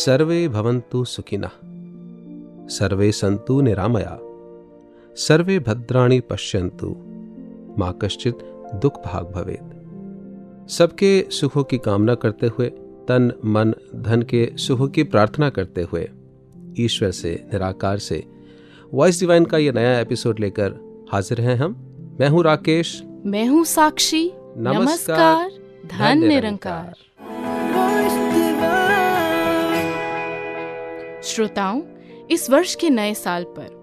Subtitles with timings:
[0.00, 1.50] सर्वे भवन्तु सुखिनः।
[2.68, 4.18] सर्वे सन्तु निरामया।
[5.16, 6.88] सर्वे भद्राणि पश्यन्तु।
[7.78, 8.38] माँ कश्चित
[8.74, 12.68] दुख भाग भवेद सबके सुखों की कामना करते हुए
[13.08, 16.08] तन मन धन के सुखों की प्रार्थना करते हुए
[16.78, 18.22] ईश्वर से निराकार से
[18.94, 20.78] वॉइस डिवाइन का ये नया एपिसोड लेकर
[21.12, 21.76] हाजिर हैं हम।
[22.20, 25.50] मैं हूँ राकेश। मैं हूँ साक्षी। नमस्कार,
[25.86, 26.94] धन निरंकार।
[31.24, 31.80] श्रोताओं
[32.30, 33.78] इस वर्ष के नए साल पर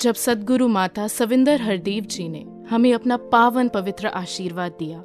[0.00, 5.02] जब सदगुरु माता सविंदर हरदेव जी ने हमें अपना पावन पवित्र आशीर्वाद दिया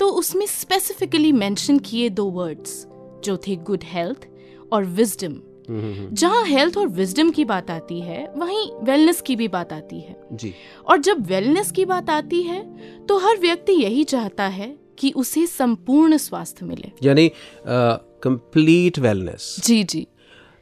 [0.00, 2.86] तो उसमें स्पेसिफिकली मेंशन किए दो वर्ड्स
[3.24, 4.26] जो थे गुड हेल्थ
[4.72, 5.40] और विजडम
[6.12, 10.16] जहाँ हेल्थ और विजडम की बात आती है वहीं वेलनेस की भी बात आती है।
[10.32, 10.52] जी।
[10.86, 12.60] और जब वेलनेस की बात आती है
[13.06, 17.30] तो हर व्यक्ति यही चाहता है कि उसे संपूर्ण स्वास्थ्य मिले। यानी
[17.66, 20.06] कंप्लीट वेलनेस जी जी।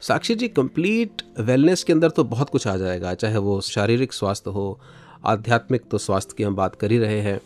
[0.07, 4.49] साक्षी जी कंप्लीट वेलनेस के अंदर तो बहुत कुछ आ जाएगा चाहे वो शारीरिक स्वास्थ्य
[4.49, 4.65] हो
[5.25, 7.39] आध्यात्मिक तो स्वास्थ्य की हम बात कर ही रहे हैं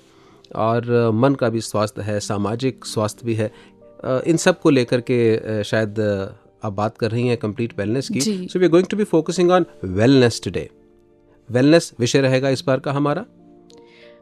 [0.55, 3.51] और मन का भी स्वास्थ्य है सामाजिक स्वास्थ्य भी है।
[4.27, 5.99] इन सबको लेकर के शायद
[6.63, 9.51] आप बात कर रही हैं कंप्लीट वेलनेस की। So we are going to be focusing
[9.51, 10.69] on wellness today
[11.49, 13.25] wellness विषय रहेगा इस बार का हमारा।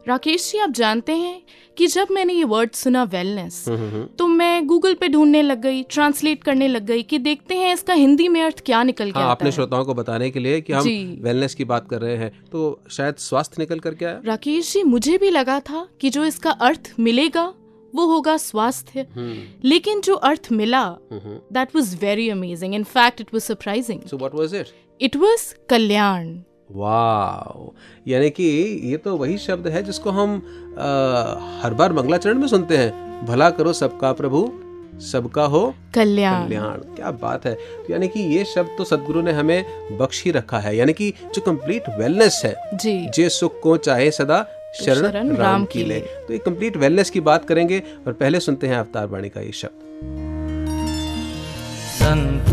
[0.07, 1.41] राकेश जी आप जानते हैं
[1.77, 3.63] कि जब मैंने ये वर्ड सुना वेलनेस
[4.17, 7.93] तो मैं गूगल पे ढूँढने लग गई ट्रांसलेट करने लग गई कि देखते हैं इसका
[7.93, 10.87] हिंदी में अर्थ क्या निकल गया हाँ आपने श्रोताओं को बताने के लिए कि हम
[11.23, 15.17] वेलनेस की बात कर रहे हैं तो शायद स्वास्थ्य निकल करके आया राकेश जी मुझे
[15.17, 17.53] भी लगा था कि जो इसका अर्थ मिलेगा
[17.95, 19.05] वो होगा स्वास्थ्य।
[19.63, 23.99] लेकिन जो अर्थ मिला that was very amazing in fact it was surprising
[25.01, 26.37] it was kalyan.
[26.69, 27.71] Wow.
[28.07, 28.43] यानी कि
[28.83, 30.37] ये तो वही शब्द है जिसको हम
[30.77, 34.49] अ, हर बार मंगलाचरण में सुनते हैं। भला करो सबका प्रभु
[35.01, 39.31] सबका हो कल्याण। कल्याण। क्या बात है। तो यानी कि ये शब्द तो सदगुरु ने
[39.31, 39.65] हमें
[39.97, 44.11] बख्श ही रखा है। यानी कि जो कंप्लीट वेलनेस है जी। जे सुख को चाहे
[44.11, 44.45] सदा
[44.75, 48.39] शरण शरण राम, राम की ले। तो ये कंप्लीट वेलनेस की बात करेंगे और पहले
[48.39, 49.85] सुनते हैं अवतार वाणी का ये शब्द।
[51.93, 52.49] संत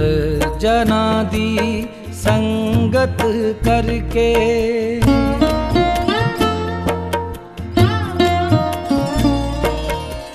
[0.59, 1.57] जनादि
[2.15, 3.19] संगत
[3.65, 4.35] करके।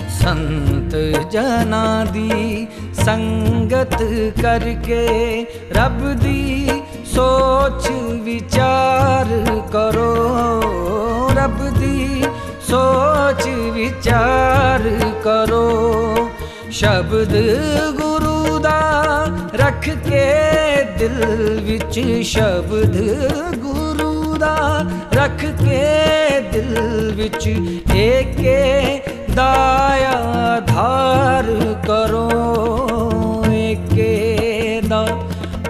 [0.10, 0.92] संत
[1.32, 3.98] जनादि संगत
[4.42, 5.42] करके,
[5.72, 6.68] रब दी
[7.06, 7.90] सोच
[8.24, 9.26] विचार
[9.76, 10.14] करो।
[11.32, 12.24] रब दी
[12.62, 14.82] सोच विचार
[15.28, 15.70] करो।
[16.72, 18.09] शब्द दा
[19.56, 20.26] रख के
[20.98, 21.18] दिल
[21.66, 21.96] विच
[22.28, 22.96] शब्द
[23.64, 24.56] गुरु दा,
[25.14, 25.86] रख के
[26.52, 26.74] दिल
[27.18, 27.48] विच
[27.96, 28.60] एके
[29.34, 30.18] दाया
[30.70, 31.48] धार
[31.88, 32.28] करो,
[33.54, 34.14] एके
[34.88, 35.02] दा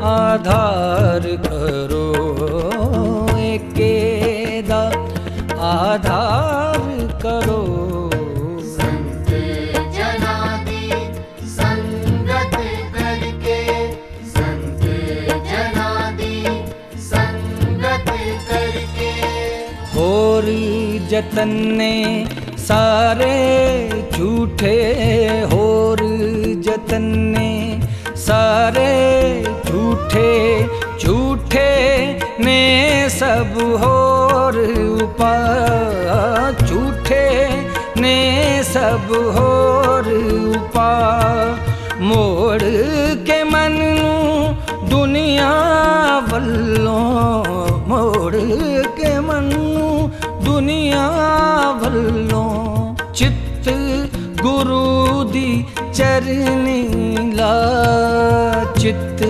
[0.10, 2.06] आधार करो,
[3.40, 3.96] एके
[4.70, 4.84] दा
[5.70, 6.39] आधार
[21.20, 22.26] यतन ने
[22.58, 23.32] सारे
[24.12, 24.76] झूठे
[25.52, 26.00] होर
[26.66, 27.50] जतन ने
[28.18, 28.92] सारे
[29.66, 30.30] झूठे
[31.00, 31.68] झूठे
[32.44, 32.62] ने
[33.10, 34.60] सब होर
[35.04, 35.34] उपा
[36.52, 37.28] झूठे
[38.02, 38.18] ने
[38.64, 40.08] सब होर
[40.56, 40.90] उपा
[42.02, 42.62] मोड़
[43.30, 43.78] के मन
[44.90, 45.52] दुनिया
[46.32, 47.04] वल्लों
[47.90, 48.89] मोड़
[50.70, 53.70] ਦੁਨੀਆ ਵੱਲੋਂ ਚਿੱਤ
[54.42, 57.54] ਗੁਰੂ ਦੀ ਚਰਨੀ ਲਾ।
[58.78, 59.24] ਚਿੱਤ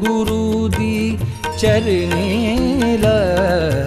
[0.00, 1.18] ਗੁਰੂ ਦੀ
[1.58, 3.81] ਚਰਨੀ ਲਾ।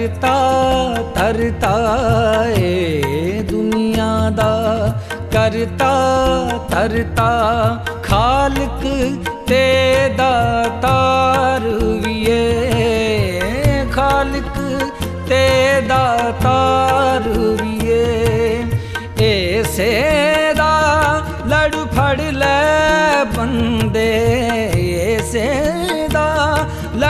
[0.00, 1.74] ਕਰਤਾ ਧਰਤਾ
[2.58, 4.92] ਏ ਦੁਨੀਆ ਦਾ।
[5.32, 5.90] ਕਰਤਾ
[6.70, 7.28] ਧਰਤਾ
[8.02, 8.86] ਖਾਲਕ
[9.48, 10.69] ਤੇ ਦਾਤਾਰ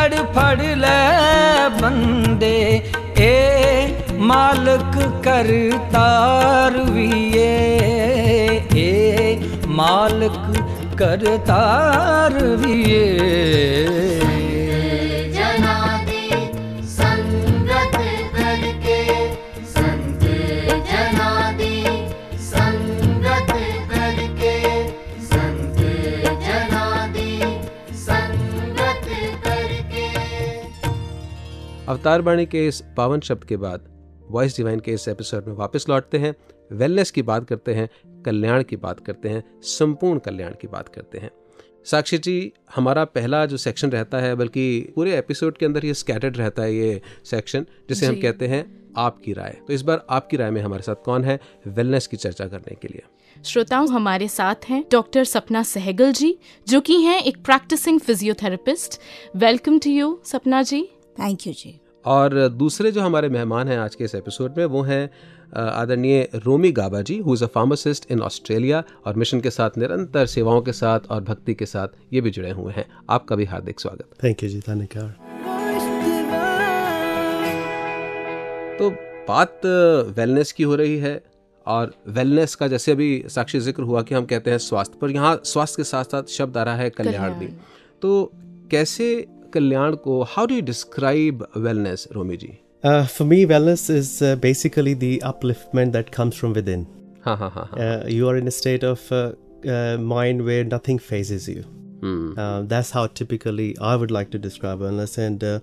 [0.00, 0.98] तड़ फड़ ले
[1.80, 2.56] बंदे
[3.22, 4.94] ए मालक
[5.26, 5.48] कर
[5.94, 7.48] तारविए
[8.82, 10.38] ए मालक
[11.00, 13.04] कर तारविए
[32.00, 33.82] अवतार बाणी के इस पावन शब्द के बाद
[34.30, 36.34] वॉइस डिवाइन के इस एपिसोड में वापस लौटते हैं।
[36.72, 37.88] वेलनेस की बात करते हैं
[38.22, 41.30] कल्याण की बात करते हैं संपूर्ण कल्याण की बात करते हैं।
[41.84, 46.36] साक्षी जी हमारा पहला जो सेक्शन रहता है बल्कि पूरे एपिसोड के अंदर ये स्कैटर्ड
[46.36, 48.64] रहता है ये सेक्शन जिसे हम कहते हैं
[48.98, 51.38] आपकी राय। तो इस बार आपकी राय में हमारे साथ कौन है?
[51.66, 53.02] वेलनेस की चर्चा करने के लिए।
[53.44, 56.36] श्रोताओं हमारे साथ हैं डॉक्टर सपना सहगल जी
[56.66, 59.00] जो कि हैं एक practising physiotherapist
[59.36, 60.82] welcome to you Sapna ji.
[61.20, 64.82] Thank you ji. और दूसरे जो हमारे मेहमान हैं आज के इस एपिसोड में वो
[64.82, 65.10] हैं
[65.56, 70.26] आदरणीय Romi Gaba ji who is a pharmacist in Australia और मिशन के साथ निरंतर
[70.26, 73.80] सेवाओं के साथ और भक्ति के साथ ये भी जुड़े हुए हैं। आपका भी हार्दिक
[73.80, 75.14] स्वागत। थैंक यू जी धन्यवाद
[78.78, 78.90] तो
[79.28, 79.60] बात
[80.16, 81.24] वेलनेस की हो रही है
[81.66, 85.40] और वेलनेस का जैसे अभी साक्षी ज़िक्र हुआ कि हम कहते हैं स्वास्थ्य पर यहाँ
[85.44, 87.46] स्वास्थ्य के साथ साथ शब्द आ रहा है कल्याण भी।
[88.02, 88.32] तो
[88.70, 92.53] कैसे कल्याण को how do you describe wellness Romi ji
[92.87, 96.81] Uh, for me, wellness is uh, basically the upliftment that comes from within.
[97.25, 99.21] हाँ हाँ हाँ हाँ Uh, you are in a state of uh,
[99.75, 101.63] uh, mind where nothing phases you.
[102.03, 105.55] Hmm, Uh, that's how typically I would like to describe wellness, and uh,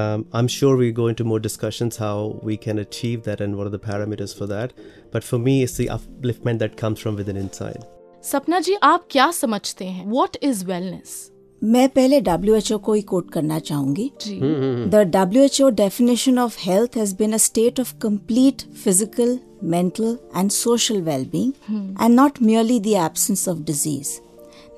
[0.00, 2.16] um, I'm sure we go into more discussions how
[2.50, 4.76] we can achieve that and what are the parameters for that.
[5.16, 7.86] But for me, it's the upliftment that comes from within inside.
[8.34, 11.16] सपना जी आप क्या समझते हैं what is wellness
[11.63, 14.09] मैं पहले W H O को ही quote करना चाहूँगी।
[14.89, 20.17] The W H O definition of health has been a state of complete physical mental
[20.37, 21.51] and social wellbeing
[22.01, 24.09] and not merely the absence of disease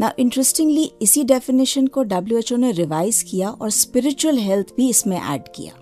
[0.02, 4.90] ना interestingly इसी definition को W H O ने revise किया और spiritual health भी
[4.90, 5.74] इसमें add किया।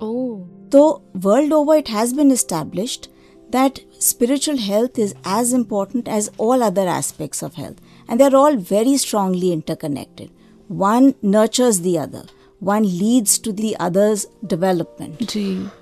[0.72, 0.84] तो
[1.26, 3.08] world over it has been established
[3.50, 8.36] that spiritual health is as important as all other aspects of health and they are
[8.36, 10.30] all very strongly interconnected
[10.74, 12.24] one nurtures the other
[12.64, 15.30] one leads to the other's development.
[15.30, 15.38] So,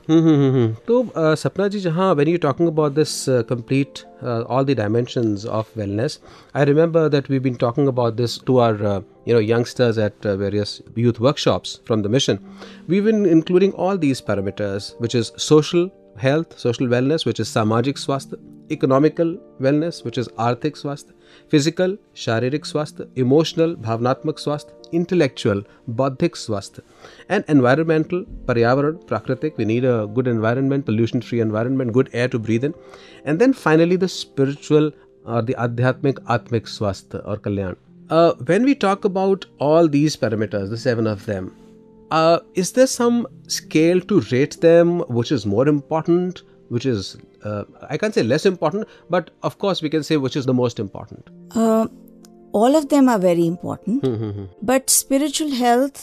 [0.08, 5.72] Sapna ji, jahan, when you're talking about this uh, complete, uh, all the dimensions of
[5.76, 6.18] wellness,
[6.56, 10.26] I remember that we've been talking about this to our, uh, you know, youngsters at
[10.26, 12.44] uh, various youth workshops from the mission.
[12.88, 17.98] We've been including all these parameters, which is social health, social wellness, which is samajik
[18.06, 18.40] swasthya,
[18.72, 21.14] economical wellness, which is arthik swasthya,
[21.54, 25.64] physical शारीरिक स्वास्थ्य emotional भावनात्मक स्वास्थ्य intellectual
[26.00, 26.82] बौद्धिक स्वास्थ्य।
[27.32, 32.40] And environmental पर्यावरण प्राकृतिक we need a good environment pollution free environment good air to
[32.40, 32.74] breathe in
[33.28, 34.92] and then finally the spiritual
[35.26, 37.74] और the आध्यात्मिक आत्मिक स्वास्थ्य और कल्याण।
[38.48, 41.46] When we talk about all these parameters the seven of them
[42.12, 43.20] uh, is there some
[43.58, 46.42] scale to rate them which is more important
[46.76, 47.12] which is
[47.44, 50.58] uh, i can't say less important but of course we can say which is the
[50.64, 51.88] most important Uh,
[52.60, 54.46] all of them are very important, hmm, hmm, hmm.
[54.70, 56.00] but spiritual health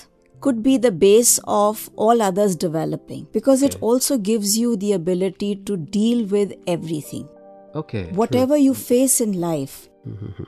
[0.47, 5.51] could be the base of all others developing because it also gives you the ability
[5.71, 7.27] to deal with everything.
[7.75, 9.77] okay Whatever you face in life,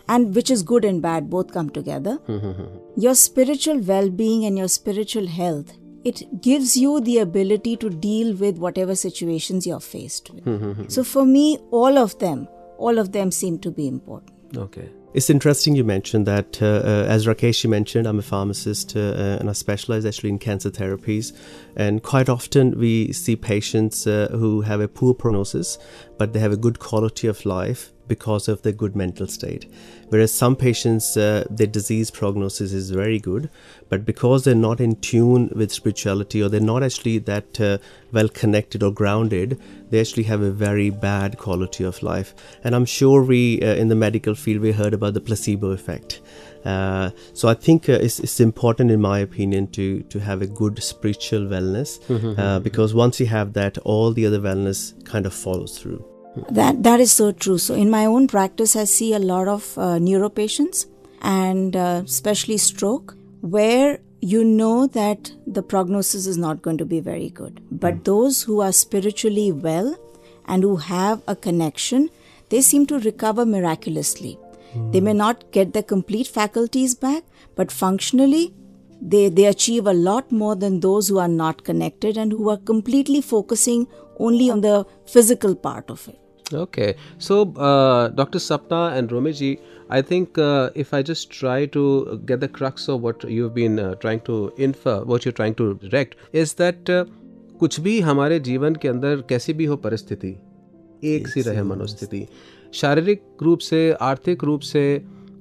[0.08, 2.18] and which is good and bad, both come together.
[3.06, 5.74] Your spiritual well being and your spiritual health.
[6.04, 10.90] It gives you the ability to deal with whatever situations you're faced with.
[10.90, 14.36] So, for me, all of them, all of them seem to be important.
[14.56, 18.96] okay It's interesting you mentioned that, uh, uh, as Rakesh you mentioned, I'm a pharmacist
[18.96, 21.32] uh, uh, and I specialize actually in cancer therapies.
[21.74, 25.78] And quite often we see patients uh, who have a poor prognosis,
[26.16, 29.66] but they have a good quality of life because of their good mental state.
[30.10, 33.48] Whereas some patients, uh, their disease prognosis is very good,
[33.88, 37.78] but because they're not in tune with spirituality or they're not actually that uh,
[38.12, 39.58] well connected or grounded,
[39.90, 42.34] they actually have a very bad quality of life.
[42.64, 46.20] And I'm sure we, uh, in the medical field, we heard about the placebo effect.
[46.64, 50.46] Uh, so I think uh, it's, it's important, in my opinion, to to have a
[50.46, 51.90] good spiritual wellness
[52.38, 54.80] uh, because once you have that, all the other wellness
[55.12, 56.04] kind of follows through.
[56.50, 57.58] That that is so true.
[57.58, 60.86] So in my own practice, I see a lot of uh, neuro patients,
[61.20, 67.00] and uh, especially stroke, where you know that the prognosis is not going to be
[67.00, 67.60] very good.
[67.70, 69.96] But those who are spiritually well
[70.46, 72.10] and who have a connection,
[72.50, 74.38] they seem to recover miraculously.
[74.92, 77.24] They may not get their complete faculties back,
[77.56, 78.54] but functionally,
[79.02, 82.56] they, they achieve a lot more than those who are not connected and who are
[82.58, 86.19] completely focusing only on the physical part of it.
[86.52, 88.38] Okay, so uh, Dr.
[88.38, 93.02] Sapna and Romiji, I think uh, if I just try to get the crux of
[93.02, 97.04] what you've been uh, trying to infer, what you're trying to direct, is that uh,
[97.60, 100.28] कुछ भी हमारे जीवन के अंदर कैसी भी हो परिस्थिति
[101.04, 102.26] एक सी रहे मनोस्थिति
[102.74, 104.82] शारीरिक रूप से आर्थिक रूप से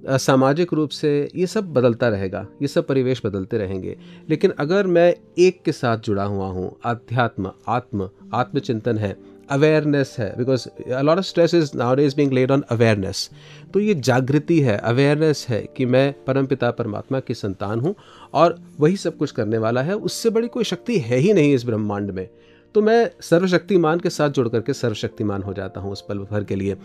[0.07, 3.95] सामाजिक रूप से ये सब बदलता रहेगा ये सब परिवेश बदलते रहेंगे
[4.29, 5.13] लेकिन अगर मैं
[5.45, 9.15] एक के साथ जुड़ा हुआ हूँ अध्यात्म आत्म आत्मचिंतन है
[9.49, 13.29] अवेयरनेस है because lot of stress is now is being laid on awareness
[13.73, 17.95] तो ये जागृति है अवेयरनेस है कि मैं परमपिता परमात्मा की संतान हूँ
[18.33, 21.65] और वही सब कुछ करने वाला है। उससे बड़ी कोई शक्ति है ही नहीं इस
[21.65, 22.27] ब्रह्मांड में।
[22.75, 26.55] तो मैं सर्वशक्तिमान के साथ जुड़ करके सर्वशक्तिमान हो जाता हूँ उस पल भर के
[26.55, 26.77] लिए।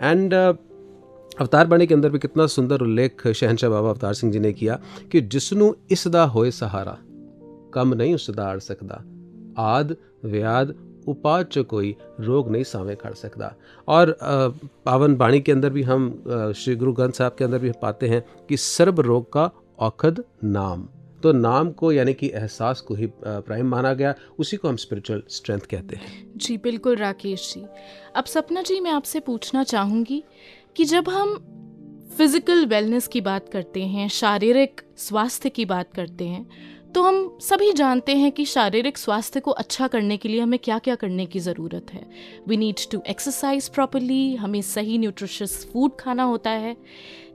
[0.00, 4.52] एंड अवतार बाणी के अंदर भी कितना सुंदर उल्लेख शहनशाह बाबा अवतार सिंह जी ने
[4.52, 4.78] किया
[5.12, 6.96] कि जिसनु इसदा होए सहारा,
[7.74, 9.02] कम नहीं उसदा अड़ सकदा।
[9.58, 10.74] आद, व्याद
[11.10, 13.54] उपाय च कोई रोग नहीं सावे खड़ सकता।
[13.88, 14.16] और
[14.86, 16.08] पावन बाणी के अंदर भी हम
[16.56, 19.50] श्री गुरु ग्रंथ साहब के अंदर भी पाते हैं कि सर्व रोग का
[19.80, 20.88] औखद नाम।
[21.22, 25.22] तो नाम को यानी कि एहसास को ही प्राइम माना गया, उसी को हम स्पिरिचुअल
[25.28, 27.64] स्ट्रेंथ कहते हैं। जी, बिल्कुल राकेश जी।
[28.16, 30.22] अब सपना जी, मैं आपसे पूछना चाहूँगी
[30.76, 31.36] कि जब हम
[32.16, 36.46] फ़िज़िकल वेलनेस की बात करते हैं, शारीरिक स्वास्थ्य की बात करते हैं
[36.94, 40.78] तो हम सभी जानते हैं कि शारीरिक स्वास्थ्य को अच्छा करने के लिए हमें क्या
[40.78, 42.06] क्या करने की ज़रूरत है।
[42.48, 46.76] We need to exercise properly हमें सही न्यूट्रिशियस फ़ूड खाना होता है।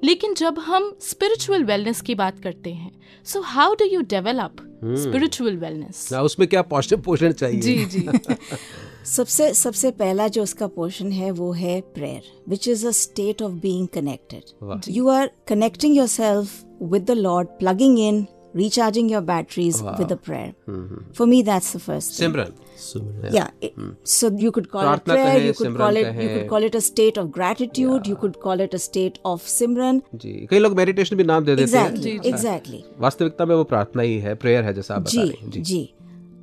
[0.03, 2.91] लेकिन जब हम स्पिरिचुअल वेलनेस की बात करते हैं
[3.25, 7.61] so how do you develop spiritual wellness उसमें क्या पौष्टिक पोषण चाहिए?
[7.61, 8.07] जी जी।
[9.05, 13.51] सबसे सबसे पहला जो उसका पोर्शन है वो है prayer which is a state of
[13.51, 18.25] being connected you are connecting yourself with the lord plugging in
[18.59, 19.93] recharging your batteries wow.
[20.01, 20.99] with a prayer Mm-hmm.
[21.17, 22.19] for me that's the first thing.
[22.19, 23.29] Simran Similar.
[23.33, 23.75] yeah, it-
[24.13, 26.65] so you could call Pratna it prayer कहें, you could call it you could call
[26.69, 28.09] it a state of gratitude Yeah.
[28.11, 31.55] you could call it a state of simran जी कई लोग meditation भी नाम दे
[31.55, 35.11] देते हैं exactly exactly वास्तविकता में वो प्रार्थना ही है प्रेयर है जैसा आप बता
[35.11, 35.81] जी रही हैं जी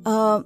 [0.07, 0.43] अ,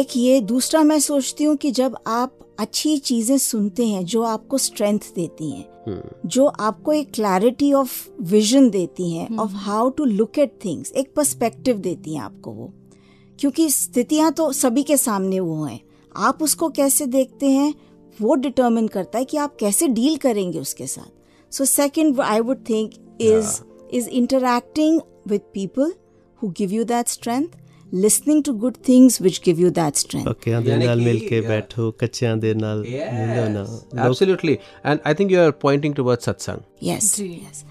[0.00, 4.58] एक ये दूसरा मैं सोचती हूँ कि जब आप अच्छी चीज़ें सुनते हैं जो आपको
[4.58, 7.92] स्ट्रेंथ देती हैं जो आपको एक क्लैरिटी ऑफ़
[8.22, 12.72] विजन देती हैं of how to look at things एक पर्सपेक्टिव देती हैं आपको वो।
[13.38, 15.80] क्योंकि स्थितियाँ तो सभी के सामने वो हैं।
[16.14, 17.74] आप उसको कैसे देखते हैं
[18.18, 22.68] वो डिटर्मिन करता है कि आप कैसे डील करेंगे उसके साथ। So second I would
[22.68, 23.60] think is
[23.92, 25.92] is interacting with people
[26.42, 27.48] who give you that strength
[27.91, 31.19] listening to good things which give you that strength ਪੱਕਿਆਂ ਦੇ ਯਾਨੀ ਨਾਲ ਕਿ, ਮਿਲ
[31.29, 31.47] ਕੇ yeah.
[31.47, 33.65] ਬੈਠੋ ਕੱਚਿਆਂ ਦੇ ਨਾਲ ਮਿਲੋ ਨਾ
[34.07, 34.55] Absolutely.
[34.91, 36.61] And I think you are pointing towards satsang.
[36.89, 37.63] yes ji. yes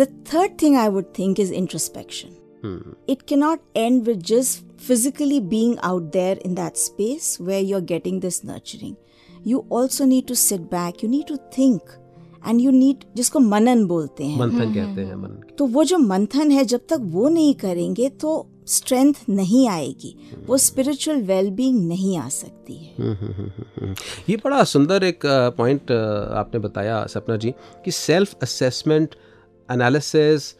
[0.00, 2.30] the third thing i would think is introspection
[3.14, 8.20] it cannot end with just physically being out there in that space where you're getting
[8.24, 8.94] this nurturing
[9.52, 11.92] you also need to sit back you need to think
[12.46, 15.98] and you need जिसको मनन बोलते हैं मंथन कहते हैं मन की तो वो जो
[16.14, 18.32] मंथन है जब तक वो नहीं करेंगे तो
[18.69, 20.15] स्ट्रेंथ नहीं आएगी
[20.47, 23.93] वो स्पिरिचुअल वेलबींग नहीं आ सकती है।
[24.29, 25.25] ये बड़ा सुंदर एक
[25.57, 27.53] पॉइंट आपने बताया सपना जी
[27.85, 29.15] कि self assessment
[29.69, 30.53] analysis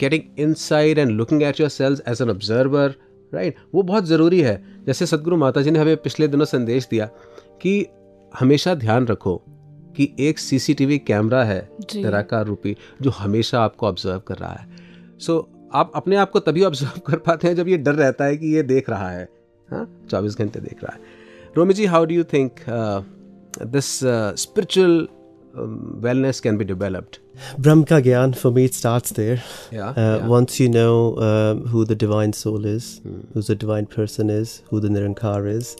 [0.00, 2.94] getting inside and looking at yourself as an observer
[3.32, 7.06] right वो बहुत ज़रूरी है। जैसे सदगुरु माता जी ने हमें पिछले दिनों संदेश दिया
[7.62, 7.84] कि
[8.32, 9.36] हमेशा ध्यान रखो
[9.96, 11.60] कि एक सीसीटीवी कैमरा है।
[11.96, 14.66] निराकार रूपी जो हमेशा आपको ऑब्ज़र्व कर रहा है।
[15.18, 15.36] सो
[15.74, 18.46] आप अपने आप को तभी ऑब्ज़र्व कर पाते हैं जब ये डर रहता है कि
[18.46, 19.28] ये देख रहा है।
[19.70, 21.00] हाँ, चौबीस घंटे देख रहा है।
[21.56, 22.50] Romi ji how do you think
[23.62, 23.98] this
[24.42, 25.08] spiritual
[26.04, 27.16] wellness can be developed
[27.60, 30.88] ब्रह्म का ज्ञान for me it starts there once you know
[31.72, 32.86] who the divine soul is
[33.36, 35.76] who the divine person is who the Nirankar is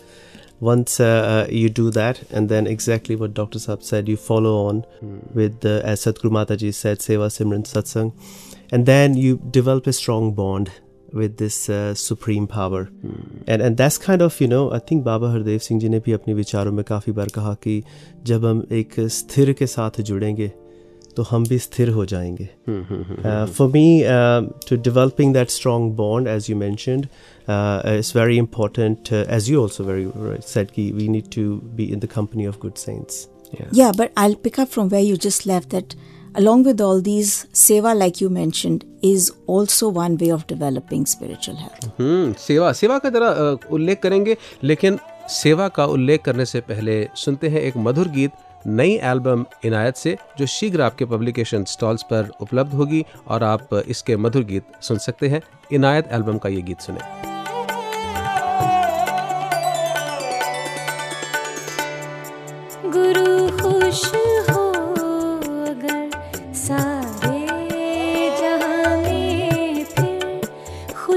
[0.61, 3.59] Once uh, uh, you do that, and then exactly what Dr.
[3.59, 5.35] Saab said, you follow on mm.
[5.35, 6.71] with the, as Sadhguru Mataji
[8.75, 10.71] and then you develop a strong bond
[11.13, 12.91] with this uh, supreme power.
[13.47, 16.13] And, and that's kind of, you know, I think Baba Hardev Singh ji ने भी
[16.13, 17.83] अपने विचारों में काफ़ी बार कहा कि
[18.31, 20.49] जब हम एक स्थिर के साथ जुड़ेंगे
[21.17, 26.27] तो हम भी स्थिर हो जाएँगे uh, for me uh, to developing that strong bond
[26.27, 27.09] as you mentioned
[27.47, 31.47] uh, is very important uh, as you also very right said ki we need to
[31.83, 33.29] be in the company of good saints
[33.71, 35.95] Yeah, but I'll pick up from where you just left that
[36.35, 41.57] along with all these, seva, like you mentioned, is also one way of developing spiritual
[41.57, 41.85] health.
[41.99, 43.31] हम्म सेवा सेवा का जरा
[43.73, 44.99] उल्लेख करेंगे लेकिन
[45.31, 48.33] सेवा का उल्लेख करने से पहले सुनते हैं एक मधुर गीत
[48.67, 54.17] नई एल्बम इनायत से जो शीघ्र आपके पब्लिकेशन स्टॉल्स पर उपलब्ध होगी और आप इसके
[54.17, 57.33] मधुर गीत सुन सकते हैं इनायत एल्बम का ये गीत सुने
[62.91, 64.24] गुरु खुश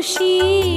[0.08, 0.77] खुशी।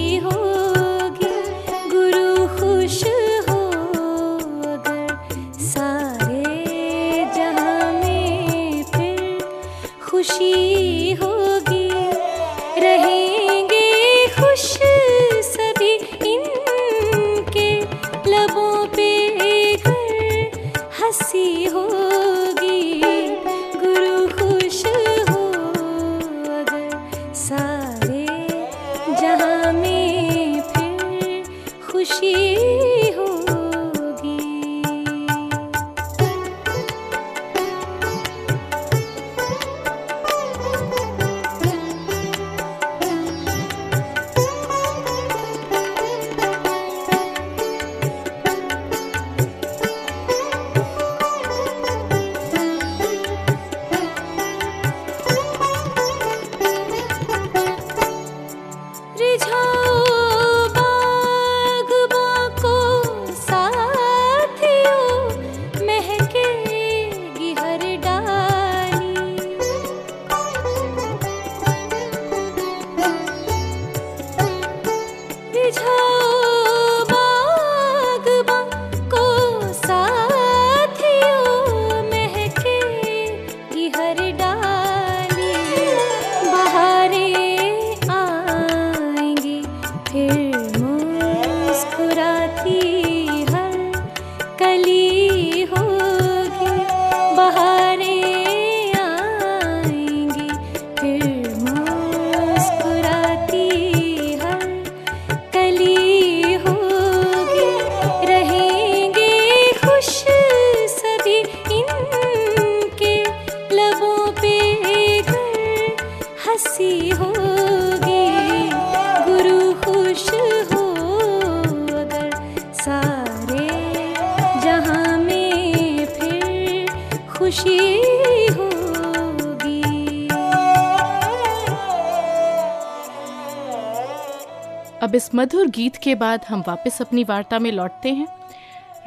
[135.10, 138.26] अब इस मधुर गीत के बाद हम वापस अपनी वार्ता में लौटते हैं।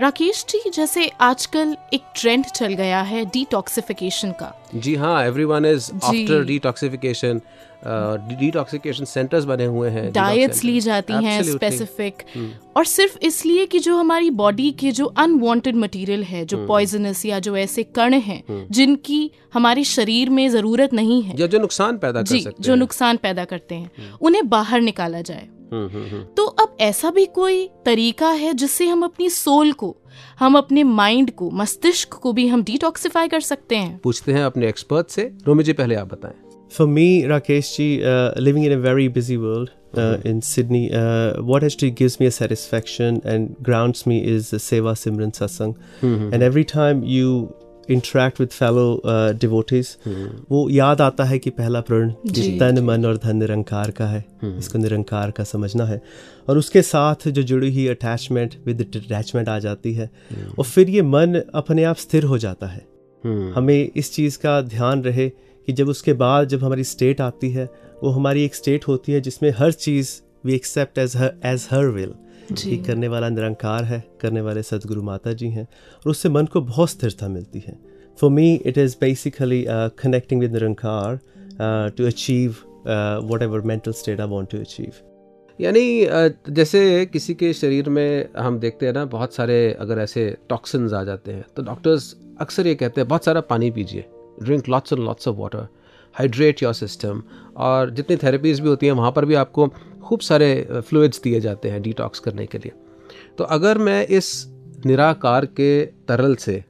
[0.02, 5.92] राकेश जी जैसे आजकल एक ट्रेंड चल गया है डिटॉक्सिफिकेशन का। जी हाँ everyone is
[5.96, 7.42] after detoxification
[8.40, 12.24] detoxification centres बने हुए हैं डाइट्स ली जाती हैं हम्म। स्पेसिफिक
[12.78, 17.26] और सिर्फ़ इसलिए कि जो हमारी बॉडी के जो अनवांटेड मटेरियल है हम्म। जो पॉइजनस
[17.26, 21.98] या जो ऐसे कण हैं जिनकी हमारे शरीर में ज़रूरत नहीं है। या जो नुकसान
[21.98, 25.52] पैदा कर जी सकते जो नुकसान पैदा करते हैं। उन्हें बाहर निकाला जाए। हम्म, hmm,
[25.52, 29.72] hmm. Hmm, hmm, hmm. तो अब ऐसा भी कोई तरीका है जिससे हम अपनी सोल
[29.72, 29.96] को
[30.40, 34.00] हम अपने माइंड को मस्तिष्क को भी हम डिटॉक्सिफाई कर सकते हैं?
[34.04, 36.34] पूछते हैं अपने एक्सपर्ट से। रोमी जी पहले आप बताएँ।
[36.78, 38.02] For me Rakesh ji
[38.44, 39.70] living in a very busy world
[40.26, 40.90] in Sydney
[41.40, 45.74] what H T gives me satisfaction and ground me is seva simran satsang
[46.34, 47.54] and every time you
[47.90, 49.88] interact with fellow uh, devotees,
[50.52, 52.12] वो याद आता है कि पहला प्रण
[52.60, 54.26] तन मन और धन निरंकार का है।
[54.58, 56.02] इसको निरंकार का समझना है।
[56.50, 60.10] और उसके साथ जो जुड़ी हुई अटैचमेंट विद अटैचमेंट आ जाती है
[60.60, 62.86] और फिर ये मन अपने आप स्थिर हो जाता है।
[63.56, 67.70] हमें इस चीज़ का ध्यान रहे कि जब उसके बाद जब हमारी स्टेट आती है
[68.04, 71.86] वो हमारी एक स्टेट होती है जिसमें हर चीज़ we accept as her as her
[71.86, 72.14] will
[72.52, 75.64] कि करने वाला निरंकार है करने वाले सदगुरु माता जी हैं
[76.06, 77.80] और उससे मन को बहुत स्थिरता मिलती है।
[78.22, 81.20] For me it is basically connecting with Nirankar
[81.90, 82.52] to achieve
[83.42, 84.92] whatever mental state I want to achieve
[85.62, 86.08] यानी
[86.54, 91.04] जैसे किसी के शरीर में हम देखते हैं ना बहुत सारे अगर ऐसे टॉक्सिन्स आ
[91.04, 94.06] जाते हैं तो डॉक्टर्स अक्सर ये कहते हैं बहुत सारा पानी पीजिए
[94.44, 95.68] drink lots and lots of water
[96.16, 97.24] hydrate your system
[97.58, 99.68] और जितनी थेरेपीज भी होती हैं वहाँ पर भी आपको
[100.04, 102.72] खूब सारे फ्लूइड्स दिए जाते हैं डिटॉक्स करने के लिए।
[103.38, 104.32] तो अगर मैं इस
[104.86, 106.64] निराकार के तरल से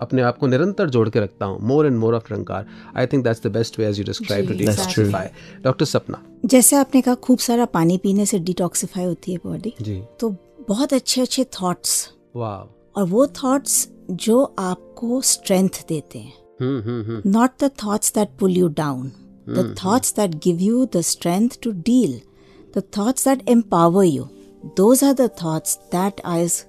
[0.00, 3.24] अपने आप को निरंतर जोड़ के रखता हूँ more and more of Nirankar I think
[3.24, 5.26] that's the best way as you describe to detoxify
[5.62, 10.02] doctor Sapna जैसे आपने कहा खूब सारा पानी पीने से डिटॉक्सिफाई होती है बॉडी जी।
[10.20, 10.34] तो
[10.68, 17.01] बहुत अच्छे अच्छे थॉट्स वाह और वो थॉट्स जो आपको स्ट्रेंथ देते हैं। Hmm hmm
[17.07, 19.07] hmm not the thoughts that pull you down,
[19.59, 22.13] the thoughts that give you the strength to deal,
[22.77, 24.29] the thoughts that empower you.
[24.77, 26.61] Those are the thoughts that is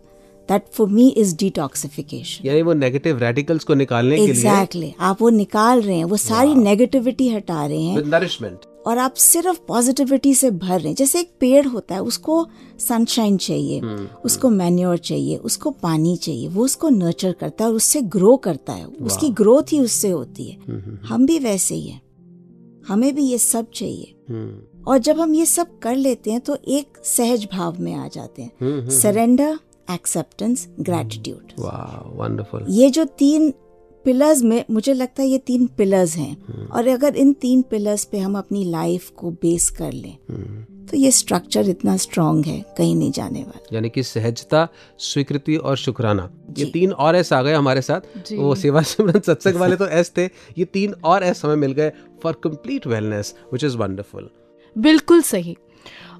[0.48, 5.22] that for me is detoxification यानी वो negative radicals को निकालने के लिए exactly आप
[5.22, 9.59] वो निकाल रहे हैं वो सारी नेगेटिविटी हटा रहे हैं विद नरिशमेंट और आप सिर्फ़
[9.67, 12.45] पॉजिटिविटी से भर रहे हैं। जैसे एक पेड़ होता है उसको
[12.79, 13.81] सनशाइन चाहिए
[14.25, 18.73] उसको मैन्योर चाहिए उसको पानी चाहिए वो उसको नर्चर करता है और उससे ग्रो करता
[18.73, 22.01] है। उसकी ग्रोथ ही उससे होती है। हम भी वैसे ही हैं।
[22.87, 24.15] हमें भी ये सब चाहिए।
[24.87, 28.41] और जब हम ये सब कर लेते हैं तो एक सहज भाव में आ जाते
[28.41, 29.59] हैं। सरेंडर
[29.91, 31.51] एक्सेप्टेंस ग्रेटिट्यूड
[32.19, 33.53] वंडरफुल ये जो तीन
[34.05, 38.19] पिलर्स में मुझे लगता है ये तीन पिलर्स हैं। और अगर इन तीन पिलर्स पे
[38.19, 40.17] हम अपनी लाइफ को बेस कर लें
[40.91, 44.67] तो ये स्ट्रक्चर इतना स्ट्रांग है कहीं नहीं जाने वाला। यानी कि सहजता
[44.99, 49.55] स्वीकृति और शुक्राना ये तीन और एस आ गए हमारे साथ। वो सेवा सिमरन सत्संग
[49.55, 50.25] वाले तो एस थे
[50.57, 51.91] ये तीन और एस हमें मिल गए
[52.23, 54.29] for complete wellness which is wonderful
[54.75, 55.55] बिल्कुल सही।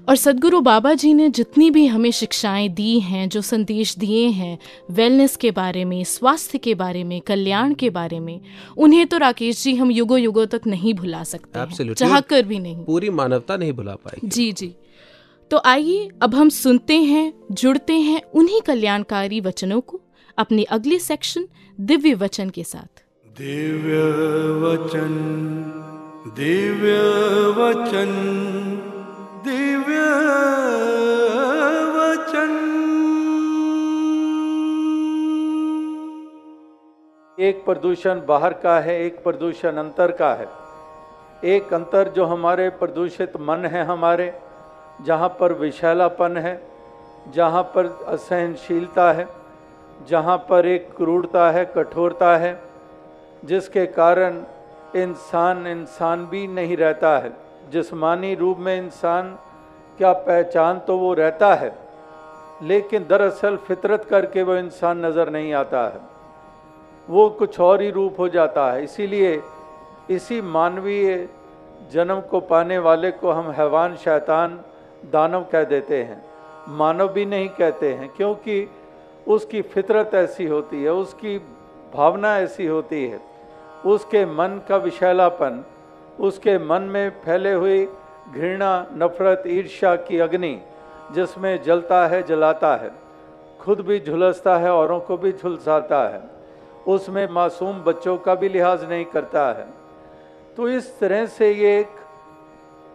[0.08, 4.58] और सदगुरु बाबा जी ने जितनी भी हमें शिक्षाएँ दी हैं जो संदेश दिए हैं
[4.90, 8.40] वेलनेस के बारे में स्वास्थ्य के बारे में कल्याण के बारे में
[8.76, 12.84] उन्हें तो राकेश जी हम युगो युगों तक नहीं भुला सकते चाह कर भी नहीं।
[12.84, 14.74] पूरी मानवता नहीं भुला पाई जी जी।
[15.50, 20.00] तो आइए अब हम सुनते हैं जुड़ते हैं उन्हीं कल्याणकारी वचनों को
[20.38, 21.46] अपने अगले सेक्शन
[21.80, 23.02] दिव्य वचन के साथ।
[23.38, 23.98] दिव्य
[24.62, 25.12] वचन
[26.38, 26.98] दिव्य
[27.58, 28.99] वचन।
[29.44, 30.00] दिव्य
[31.90, 32.56] वचन।
[37.40, 40.48] एक प्रदूषण बाहर का है, एक प्रदूषण अंतर का है।
[41.44, 44.32] एक अंतर जो हमारे प्रदूषित मन है हमारे,
[45.02, 46.62] जहाँ पर विशैलापन है,
[47.28, 49.28] जहाँ पर असहनशीलता है,
[50.08, 52.60] जहाँ पर एक क्रूरता है, कठोरता है,
[53.44, 54.42] जिसके कारण
[54.96, 59.36] इंसान इंसान भी नहीं रहता है। जिस्मानी रूप में इंसान
[59.98, 61.72] क्या पहचान तो वो रहता है,
[62.62, 66.00] लेकिन दरअसल फितरत करके वो इंसान नज़र नहीं आता है।
[67.08, 69.40] वो कुछ और ही रूप हो जाता है। इसीलिए
[70.10, 71.28] इसी मानवीय
[71.92, 74.58] जन्म को पाने वाले को हम हैवान शैतान
[75.12, 76.22] दानव कह देते हैं।
[76.70, 78.68] मानव भी नहीं कहते हैं, क्योंकि
[79.26, 81.38] उसकी फितरत ऐसी होती है, उसकी
[81.94, 83.20] भावना ऐसी होती है,
[83.86, 85.64] उसके मन का विशैलापन
[86.20, 87.88] उसके मन में फैले हुई
[88.34, 90.60] घृणा, नफरत, ईर्ष्या की अग्नि,
[91.12, 92.90] जिसमें जलता है, जलाता है।
[93.60, 96.20] खुद भी झुलसता है, औरों को भी झुलसाता है।
[96.88, 99.66] उसमें मासूम बच्चों का भी लिहाज नहीं करता है।
[100.56, 101.88] तो इस तरह से ये एक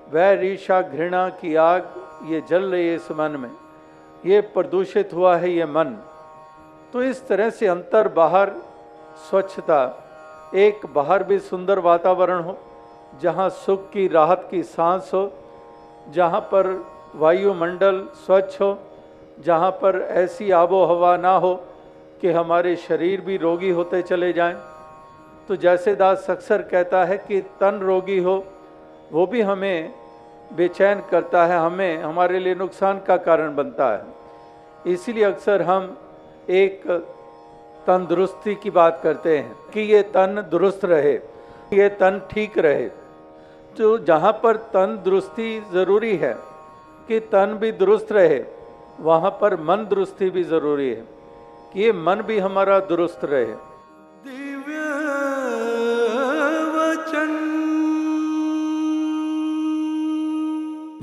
[0.10, 1.90] वैर ईर्षा घृणा की आग,
[2.26, 3.52] ये जल रही है इस मन में।
[4.26, 5.98] ये प्रदूषित हुआ है ये मन।
[6.94, 8.50] तो इस तरह से अंतर बाहर,
[9.30, 10.04] स्वच्छता,
[10.56, 12.58] एक बाहर भी सुंदर वातावरण हो
[13.22, 15.32] जहाँ सुख की राहत की सांस हो,
[16.10, 16.68] जहाँ पर
[17.16, 18.78] वायुमंडल स्वच्छ हो,
[19.40, 21.54] जहाँ पर ऐसी आबो हवा ना हो
[22.22, 24.56] कि हमारे शरीर भी रोगी होते चले जाएँ।
[25.48, 28.44] तो जैसे दास अक्सर कहता है कि तन रोगी हो,
[29.12, 29.94] वो भी हमें
[30.54, 35.98] बेचैन करता है, हमें, हमारे लिए नुकसान का कारण बनता है। इसलिए अक्सर हम
[36.50, 36.82] एक
[37.88, 41.14] तंदुरुस्ती की बात करते हैं कि ये तन दुरुस्त रहे,
[41.74, 42.90] ये तन ठीक रहे।
[43.78, 46.34] तो जहाँ पर तन दुरुस्ती ज़रूरी है
[47.08, 48.40] कि तन भी दुरुस्त रहे
[49.00, 51.04] वहाँ पर मन दुरुस्ती भी ज़रूरी है
[51.74, 53.46] कि ये मन भी हमारा दुरुस्त रहे।
[54.26, 54.78] दिव्य
[56.76, 57.34] वचन।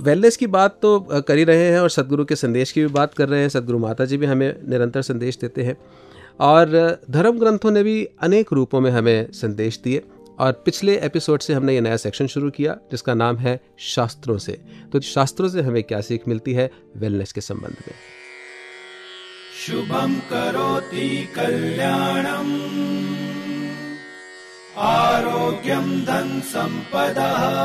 [0.03, 3.15] वेलनेस की बात तो कर ही रहे हैं और सदगुरु के संदेश की भी बात
[3.15, 5.77] कर रहे हैं सदगुरु माता जी भी हमें निरंतर संदेश देते हैं।
[6.41, 6.67] और
[7.11, 10.03] धर्म ग्रंथों ने भी अनेक रूपों में हमें संदेश दिए।
[10.39, 14.61] और पिछले एपिसोड से हमने ये नया सेक्शन शुरू किया, जिसका नाम है शास्त्रों से।
[14.93, 16.71] तो शास्त्रों से हमें क्या सीख मिलती है?
[16.97, 17.95] वेलनेस के संबंध में।
[19.67, 22.83] शुभम करोति कल्याणम्।
[24.77, 27.63] आरोग्यम धन सम्पदः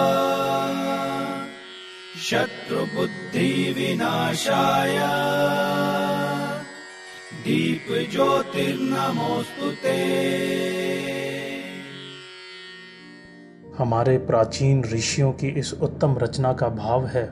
[2.21, 4.99] शत्रुबुद्धिविनाशाय।
[7.43, 11.36] दीपज्योतिर्नमोऽस्तु ते।
[13.77, 17.29] हमारे प्राचीन ऋषियों की इस उत्तम रचना का भाव है।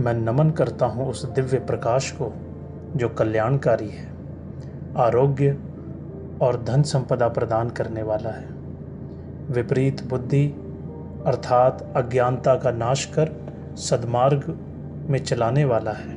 [0.00, 2.32] मैं नमन करता हूँ उस दिव्य प्रकाश को,
[2.96, 4.08] जो कल्याणकारी है,
[4.96, 5.58] आरोग्य
[6.42, 8.48] और धन संपदा प्रदान करने वाला है।
[9.50, 10.46] विपरीत बुद्धि
[11.26, 13.30] अर्थात अज्ञानता का नाश कर
[13.76, 14.58] सद्मार्ग
[15.10, 16.16] में चलाने वाला है।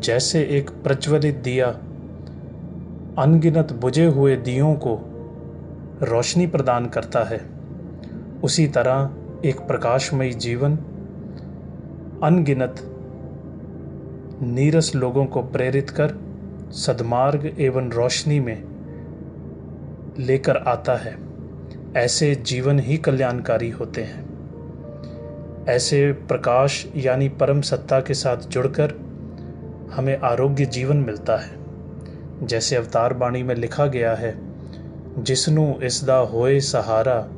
[0.00, 1.66] जैसे एक प्रज्वलित दिया,
[3.22, 4.98] अनगिनत बुझे हुए दियों को
[6.02, 7.55] रोशनी प्रदान करता है
[8.44, 9.10] उसी तरह
[9.44, 10.76] एक प्रकाशमयी जीवन,
[12.22, 12.76] अनगिनत
[14.42, 16.14] नीरस लोगों को प्रेरित कर
[16.70, 18.62] सदमार्ग एवं रोशनी में
[20.18, 21.18] लेकर आता है।
[21.96, 24.26] ऐसे जीवन ही कल्याणकारी होते हैं।
[25.68, 28.94] ऐसे प्रकाश यानी परम सत्ता के साथ जुड़कर
[29.92, 31.56] हमें आरोग्य जीवन मिलता है।
[32.42, 34.38] जैसे अवतार बाणी में लिखा गया है,
[35.18, 37.28] जिसनु इसदा होए सहारा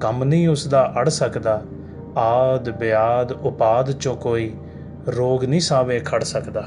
[0.00, 1.62] ਕੰਮ ਨਹੀਂ ਉਸ ਦਾ ਅੜ ਸਕਦਾ
[2.18, 4.52] ਆਦ ਬਿਆਦ ਉਪਾਦ ਚੋਂ कोई
[5.08, 6.60] रोग नहीं सावे खड़ सकता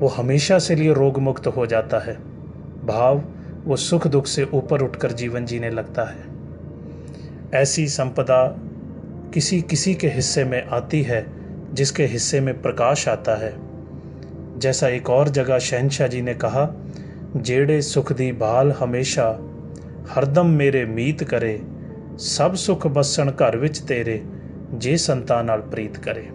[0.00, 2.14] वो हमेशा से लिए रोग मुक्त हो जाता है
[2.86, 3.20] भाव
[3.64, 6.24] वो सुख दुख से ऊपर उठकर जीवन जीने लगता है
[7.54, 8.40] ऐसी संपदा
[9.34, 11.24] किसी किसी के हिस्से में आती है
[11.72, 13.52] जिसके हिस्से में प्रकाश आता है
[14.58, 16.66] जैसा एक और जगह शहनशाह जी ने कहा
[17.36, 19.28] जेड़े सुख दी बाल हमेशा
[20.10, 21.54] हरदम मेरे मीत करे
[22.18, 24.20] ਸਭ ਸੁਖ ਬਸਣ ਘਰ ਵਿੱਚ ਤੇਰੇ
[24.74, 26.28] ਜੇ ਸੰਤਾਂ ਨਾਲ प्रीत करे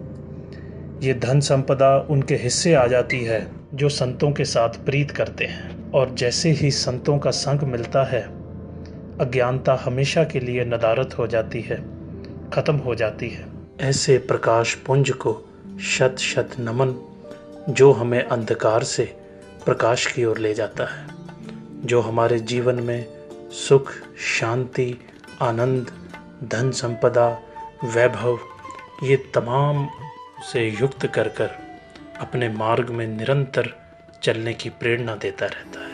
[1.00, 3.38] ये धन संपदा उनके हिस्से आ जाती है
[3.74, 8.22] जो संतों के साथ प्रीत करते हैं और जैसे ही संतों का संग मिलता है
[9.20, 11.76] अज्ञानता हमेशा के लिए नदारत हो जाती है
[12.50, 13.46] खत्म हो जाती है
[13.80, 15.34] ऐसे प्रकाश पुंज को
[15.88, 16.94] शत शत नमन
[17.70, 19.04] जो हमें अंधकार से
[19.66, 23.06] प्रकाश की ओर ले जाता है जो हमारे जीवन में
[23.58, 23.92] सुख
[24.28, 24.92] शांति
[25.41, 25.91] आनंद,
[26.43, 27.41] धन संपदा,
[27.83, 28.39] वैभव,
[29.03, 29.89] ये तमाम
[30.51, 31.49] से युक्त कर कर
[32.19, 33.69] अपने मार्ग में निरंतर
[34.23, 35.91] चलने की प्रेरणा देता रहता है।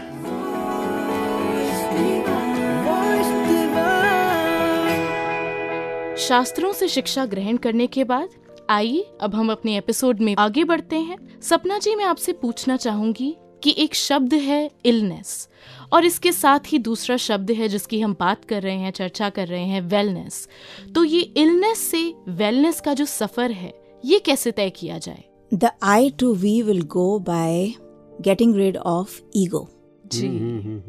[6.18, 8.30] शास्त्रों से शिक्षा ग्रहण करने के बाद,
[8.70, 13.38] आइए अब हम अपने एपिसोड में आगे बढ़ते हैं। सपना जी, मैं आपसे पूछना चाहूँगी
[13.64, 15.50] कि एक शब्द है इलनेस
[15.94, 19.48] और इसके साथ ही दूसरा शब्द है जिसकी हम बात कर रहे हैं चर्चा कर
[19.48, 20.48] रहे हैं वेलनेस
[20.96, 22.04] तो ये इलनेस से
[22.38, 23.74] वेलनेस का जो सफ़र है
[24.04, 27.76] ये कैसे तय किया जाए the I to we will go by
[28.22, 29.68] getting rid of ego.
[30.06, 30.30] जी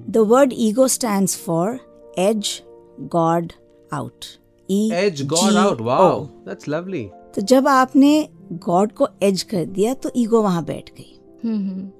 [0.09, 1.81] The word ego stands for
[2.17, 2.63] edge,
[3.09, 3.55] God,
[3.93, 4.39] out.
[4.69, 5.81] E Edge God G out.
[5.81, 5.85] O.
[5.85, 6.29] Wow.
[6.47, 7.05] That's lovely.
[7.35, 8.29] तो जब आपने
[8.65, 11.18] गॉड को एज कर दिया तो ईगो वहाँ बैठ गई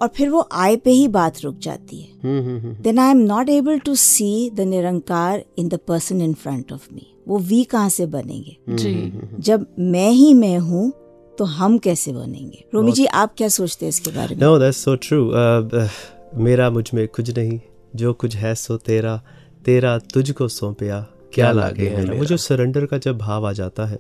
[0.01, 2.09] और फिर वो आय पे ही बात रुक जाती है।
[2.83, 6.89] Then I am not able to see the Nirankar in the person in front of
[6.95, 8.57] me वो वी कहाँ से बनेंगे?
[8.69, 10.93] जी। जब मैं ही मैं हूँ
[11.39, 12.65] तो हम कैसे बनेंगे?
[12.75, 14.43] रोमी जी आप क्या सोचते हैं इसके बारे में?
[14.43, 15.27] No, that's so true.
[15.33, 15.89] Uh, uh,
[16.35, 17.61] मेरा मुझमें कुछ नहीं।
[17.97, 19.23] जो कुछ है सो तेरा।
[19.65, 23.99] तेरा तुझको सौंपया। क्या लागे है वो जो सरेंडर का जब भाव आ जाता है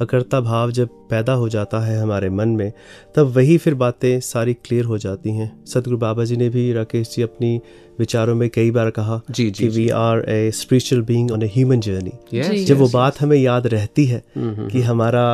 [0.00, 2.72] अकर्ता भाव जब पैदा हो जाता है हमारे मन में
[3.14, 7.14] तब वही फिर बातें सारी क्लियर हो जाती हैं। सतगुरु बाबा जी ने भी राकेश
[7.16, 7.60] जी अपनी
[7.98, 11.46] विचारों में कई बार कहा जी, जी, कि we are a spiritual being on a
[11.46, 15.24] human journey जब वो बात हमें याद रहती है कि हमारा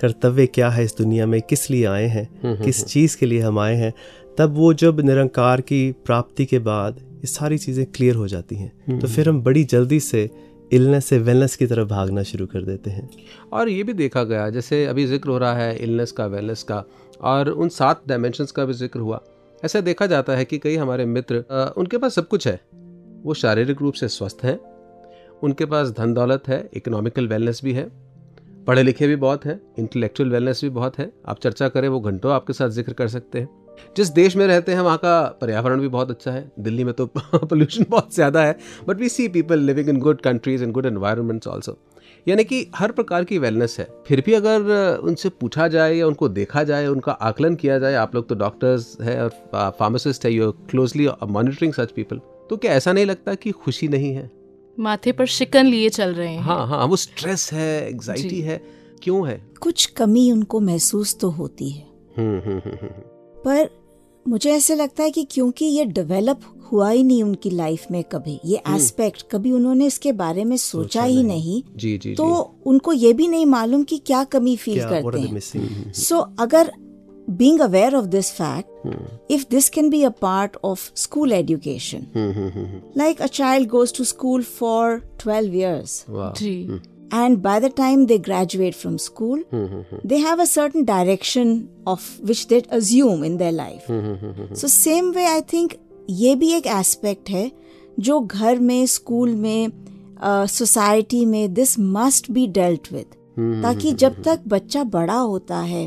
[0.00, 2.28] कर्तव्य क्या है इस दुनिया में किस लिए आए हैं
[2.62, 3.92] किस चीज़ के लिए हम आए हैं
[4.38, 8.98] तब वो जब निरंकार की प्राप्ति के बाद ये सारी चीज़ें क्लियर हो जाती हैं।
[8.98, 10.28] तो फिर हम बड़ी जल्दी से
[10.70, 13.08] इलनेस से वेलनेस की तरफ़ भागना शुरू कर देते हैं।
[13.52, 16.84] और ये भी देखा गया जैसे अभी ज़िक्र हो रहा है इलनेस का वेलनेस का
[17.22, 19.20] और उन सात डायमेंशंस का भी ज़िक्र हुआ।
[19.62, 22.60] ऐसा देखा जाता है कि कई हमारे मित्र अ, उनके पास सब कुछ है।
[23.22, 24.58] वो शारीरिक रूप से स्वस्थ हैं
[25.42, 27.90] उनके पास धन दौलत है इकोनॉमिकल वेलनेस भी है
[28.66, 32.32] पढ़े लिखे भी बहुत हैं इंटेलेक्चुअल वेलनेस भी बहुत है। आप चर्चा करें वो घंटों
[32.32, 33.48] आपके साथ ज़िक्र कर सकते हैं।
[33.96, 37.06] जिस देश में रहते हैं वहाँ का पर्यावरण भी बहुत अच्छा है। दिल्ली में तो
[37.16, 41.48] पोल्यूशन बहुत ज़्यादा है but we see people living in good countries in good environments
[41.48, 41.76] also
[42.26, 46.28] यानी कि हर प्रकार की वेलनेस है। फिर भी अगर उनसे पूछा जाए या उनको
[46.28, 50.50] देखा जाए उनका आकलन किया जाए आप लोग तो डॉक्टर्स है और फार्मासिस्ट है you
[50.70, 54.30] closely monitoring such people तो क्या ऐसा नहीं लगता कि खुशी नहीं है?
[54.78, 58.60] माथे पर शिकन लिए चल रहे हैं। हाँ हाँ वो स्ट्रेस है एग्जाइटी है
[59.02, 59.40] क्यों है?
[59.60, 61.88] कुछ कमी उनको महसूस तो होती है।
[63.46, 63.80] हम्म हम्म हम्म हम्म पर
[64.28, 66.40] मुझे ऐसे लगता है कि क्योंकि ये डेवलप
[66.72, 71.02] हुआ ही नहीं उनकी लाइफ में कभी ये एस्पेक्ट कभी उन्होंने इसके बारे में सोचा
[71.02, 72.62] ही नहीं। जी जी तो जी.
[72.66, 75.92] उनको ये भी नहीं मालूम कि क्या कमी फील क्या करते हैं?
[75.92, 76.72] सो अगर
[77.30, 78.64] being aware of this fact
[79.30, 82.00] if this can be a part of school education
[82.96, 86.80] like a child goes to school for 12 years वाह। जी।
[87.12, 89.42] And by the time they graduate from school
[90.04, 91.52] they have a certain direction
[91.86, 93.86] of which they assume in their life.
[94.54, 95.76] So same way i think
[96.10, 97.50] ये भी एक aspect है
[98.00, 99.72] जो घर में school में
[100.24, 103.16] society में this must be dealt with
[103.62, 105.86] ताकि जब तक बच्चा बड़ा होता है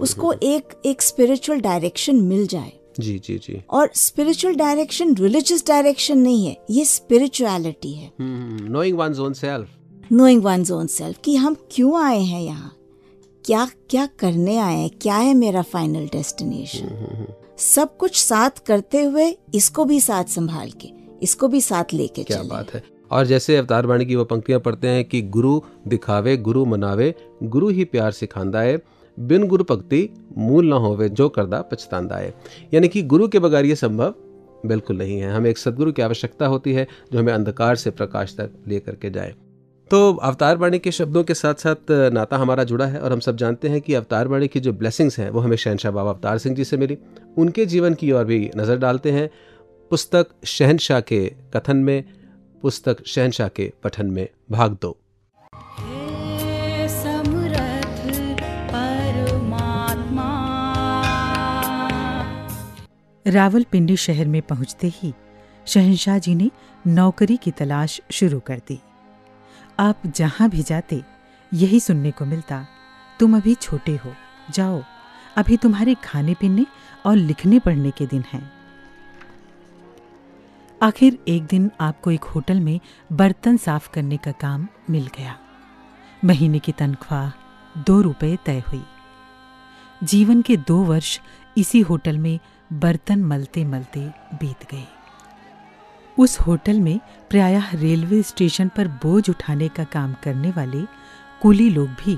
[0.00, 6.18] उसको एक एक स्पिरिचुअल डायरेक्शन मिल जाए। जी जी जी। और स्पिरिचुअल डायरेक्शन रिलीजियस डायरेक्शन
[6.18, 9.68] नहीं है ये स्पिरिचुअलिटी है। Knowing one's own self
[10.12, 12.72] knowing one's own self कि हम क्यों आए हैं यहाँ?
[13.44, 14.90] क्या क्या करने आए हैं?
[15.02, 17.26] क्या है मेरा फाइनल हम्म, डेस्टिनेशन
[17.58, 20.88] सब कुछ साथ करते हुए इसको भी साथ संभाल के
[21.22, 24.88] इसको भी साथ लेके क्या बात है। और जैसे अवतार वाणी की वो पंक्तियाँ पढ़ते
[24.88, 28.78] हैं कि गुरु दिखावे गुरु मनावे गुरु ही प्यार सिखांदा है
[29.18, 32.32] बिन गुरु भक्ति मूल ना होवे जो करदा पछतांदा है
[32.74, 34.14] यानी कि गुरु के बगैर ये संभव
[34.66, 38.34] बिल्कुल नहीं है। हमें एक सदगुरु की आवश्यकता होती है जो हमें अंधकार से प्रकाश
[38.36, 39.34] तक ले करके जाए।
[39.90, 43.36] तो अवतार बाणी के शब्दों के साथ साथ नाता हमारा जुड़ा है और हम सब
[43.36, 46.56] जानते हैं कि अवतार बाणी की जो ब्लेसिंग्स हैं, वो हमें शहनशाह बाबा अवतार सिंह
[46.56, 46.98] जी से मिली।
[47.38, 49.28] उनके जीवन की ओर भी नज़र डालते हैं।
[49.90, 51.24] पुस्तक शहनशाह के
[51.54, 52.04] कथन में,
[52.62, 54.98] पुस्तक शहनशाह के पठन में भाग दो।
[58.72, 60.28] परमात्मा
[63.26, 65.12] रावलपिंडी शहर में पहुँचते ही
[65.66, 66.50] शहनशाह जी ने
[66.86, 68.78] नौकरी की तलाश शुरू कर दी।
[69.80, 71.04] आप जहाँ भी जाते,
[71.54, 72.66] यही सुनने को मिलता।
[73.20, 74.14] तुम अभी छोटे हो।
[74.50, 74.82] जाओ।
[75.36, 76.66] अभी तुम्हारे खाने पीने
[77.06, 78.52] और लिखने पढ़ने के दिन हैं।
[80.82, 82.80] आखिर एक दिन आपको एक होटल में
[83.12, 85.38] बर्तन साफ़ करने का काम मिल गया।
[86.24, 87.30] महीने की तनख्वाह
[87.78, 88.84] दो रुपए तय हुई।
[90.04, 91.20] जीवन के दो वर्ष
[91.58, 92.38] इसी होटल में
[92.72, 94.00] बर्तन मलते मलते
[94.34, 94.97] बीत गए।
[96.18, 96.98] उस होटल में
[97.30, 100.82] प्रायः रेलवे स्टेशन पर बोझ उठाने का काम करने वाले
[101.42, 102.16] कुली लोग भी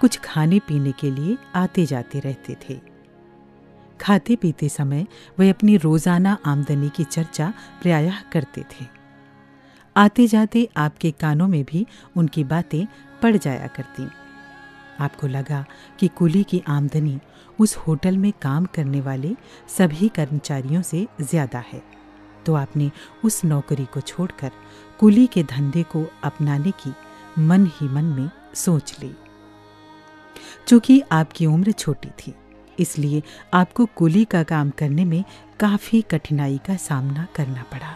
[0.00, 2.78] कुछ खाने पीने के लिए आते जाते रहते थे।
[4.00, 5.06] खाते पीते समय
[5.38, 8.86] वे अपनी रोज़ाना आमदनी की चर्चा प्रायः करते थे।
[9.96, 11.86] आते जाते आपके कानों में भी
[12.16, 12.86] उनकी बातें
[13.22, 14.08] पड़ जाया करती।
[15.00, 15.64] आपको लगा
[15.98, 17.18] कि कुली की आमदनी
[17.58, 19.36] उस होटल में काम करने वाले
[19.68, 21.82] सभी कर्मचारियों से ज़्यादा है।
[22.46, 22.90] तो आपने
[23.24, 24.50] उस नौकरी को छोड़कर
[25.00, 26.92] कुली के धंधे को अपनाने की
[27.38, 29.14] मन ही मन में सोच ली।
[30.68, 32.34] चूँकि आपकी उम्र छोटी थी,
[32.78, 33.22] इसलिए
[33.54, 35.24] आपको कुली का काम करने में
[35.60, 37.94] काफ़ी कठिनाई का सामना करना पड़ा।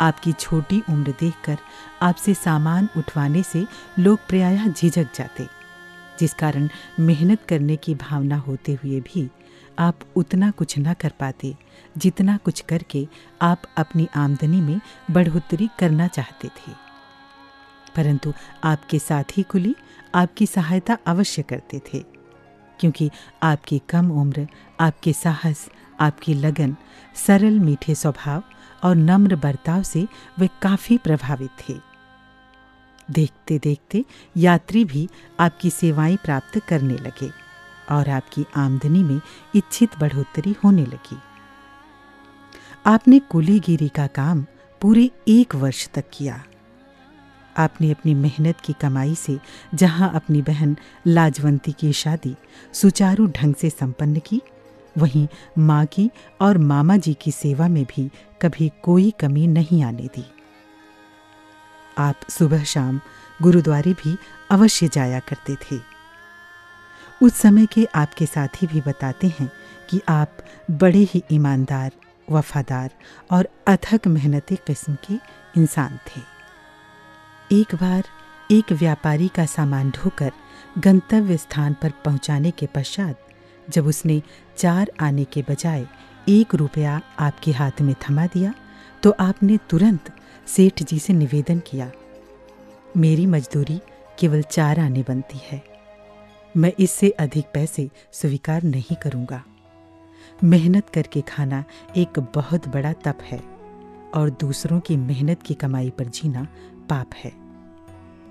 [0.00, 1.58] आपकी छोटी उम्र देखकर
[2.02, 3.64] आपसे सामान उठवाने से
[3.98, 5.46] लोग प्रायः झिझक जाते,
[6.18, 6.68] जिस कारण
[7.00, 9.28] मेहनत करने की भावना होते हुए भी
[9.78, 11.54] आप उतना कुछ न कर पाते
[11.96, 13.06] जितना कुछ करके
[13.42, 14.80] आप अपनी आमदनी में
[15.10, 16.72] बढ़ोतरी करना चाहते थे।
[17.96, 18.32] परंतु
[18.64, 19.74] आपके साथी कुली
[20.14, 22.04] आपकी सहायता अवश्य करते थे,
[22.80, 23.10] क्योंकि
[23.42, 24.46] आपकी कम उम्र,
[24.80, 25.68] आपके साहस,
[26.00, 26.76] आपकी लगन,
[27.26, 28.42] सरल मीठे स्वभाव
[28.84, 30.06] और नम्र बर्ताव से
[30.38, 31.74] वे काफ़ी प्रभावित थे।
[33.10, 34.04] देखते देखते
[34.36, 35.08] यात्री भी
[35.40, 37.30] आपकी सेवाएँ प्राप्त करने लगे
[37.90, 39.20] और आपकी आमदनी में
[39.54, 41.18] इच्छित बढ़ोतरी होने लगी।
[42.86, 44.46] आपने कुलीगिरी का काम
[44.80, 46.44] पूरे एक वर्ष तक किया।
[47.56, 49.38] आपने अपनी मेहनत की कमाई से
[49.74, 52.34] जहाँ अपनी बहन लाजवंती की शादी
[52.72, 54.40] सुचारू ढंग से संपन्न की,
[54.98, 55.26] वहीं
[55.58, 58.10] माँ की और मामा जी की सेवा में भी
[58.42, 60.24] कभी कोई कमी नहीं आने दी।
[61.98, 63.00] आप सुबह शाम
[63.42, 64.16] गुरुद्वारे भी
[64.50, 65.80] अवश्य जाया करते थे।
[67.22, 69.52] उस समय के आपके साथी भी बताते हैं
[69.90, 70.36] कि आप
[70.70, 71.90] बड़े ही ईमानदार
[72.30, 72.90] वफादार
[73.30, 75.14] और अथक मेहनती किस्म के
[75.56, 76.20] इंसान थे।
[77.50, 78.04] एक बार
[78.50, 80.32] एक व्यापारी का सामान ढोकर
[80.78, 83.26] गंतव्य स्थान पर पहुँचाने के पश्चात
[83.68, 84.20] जब उसने
[84.58, 85.86] चार आने के बजाय
[86.28, 88.54] एक रुपया आपके हाथ में थमा दिया
[89.02, 90.12] तो आपने तुरंत
[90.46, 91.90] सेठ जी से निवेदन किया,
[92.96, 93.80] मेरी मजदूरी
[94.18, 95.62] केवल चार आने बनती है।
[96.54, 99.42] मैं इससे अधिक पैसे स्वीकार नहीं करूँगा।
[100.44, 101.64] मेहनत करके खाना
[101.96, 103.42] एक बहुत बड़ा तप है
[104.14, 106.46] और दूसरों की मेहनत की कमाई पर जीना
[106.90, 107.32] पाप है।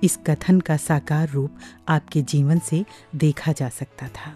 [0.04, 1.52] इस कथन का साकार रूप
[1.88, 4.36] आपके जीवन से देखा जा सकता था।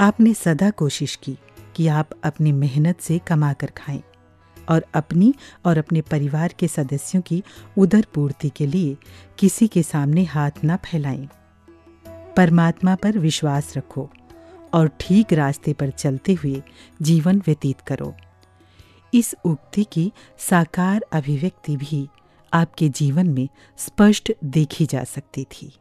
[0.00, 1.38] आपने सदा कोशिश की
[1.76, 4.02] कि आप अपनी मेहनत से कमा कर खाएँ
[4.68, 7.42] और अपनी और अपने परिवार के सदस्यों की
[7.78, 8.96] उदर पूर्ति के लिए
[9.38, 11.28] किसी के सामने हाथ न फैलाएँ।
[12.36, 14.10] परमात्मा पर विश्वास रखो।
[14.74, 16.62] और ठीक रास्ते पर चलते हुए
[17.02, 18.14] जीवन व्यतीत करो।
[19.14, 22.08] इस उक्ति की साकार अभिव्यक्ति भी
[22.52, 23.48] आपके जीवन में
[23.78, 25.72] स्पष्ट देखी जा सकती थी।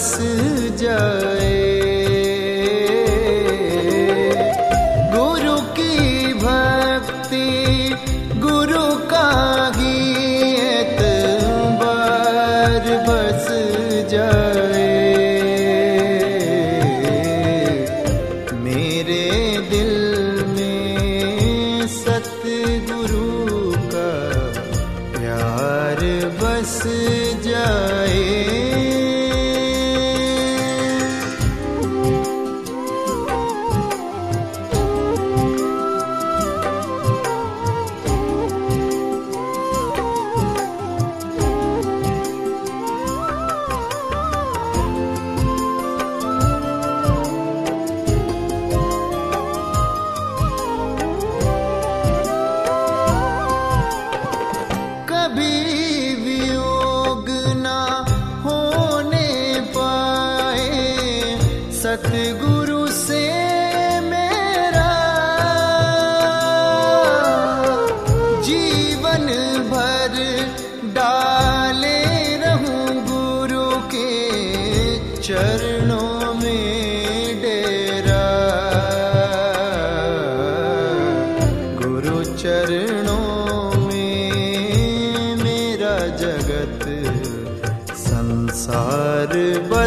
[0.00, 0.16] बस
[0.80, 1.49] जाए।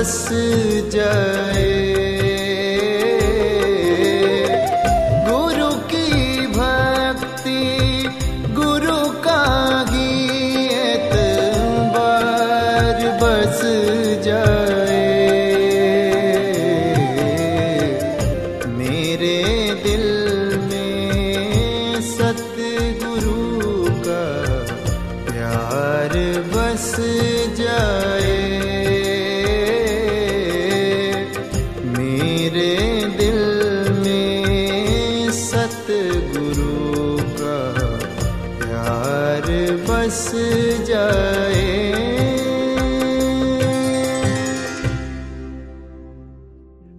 [0.04, 0.28] बस
[0.92, 1.53] जाए।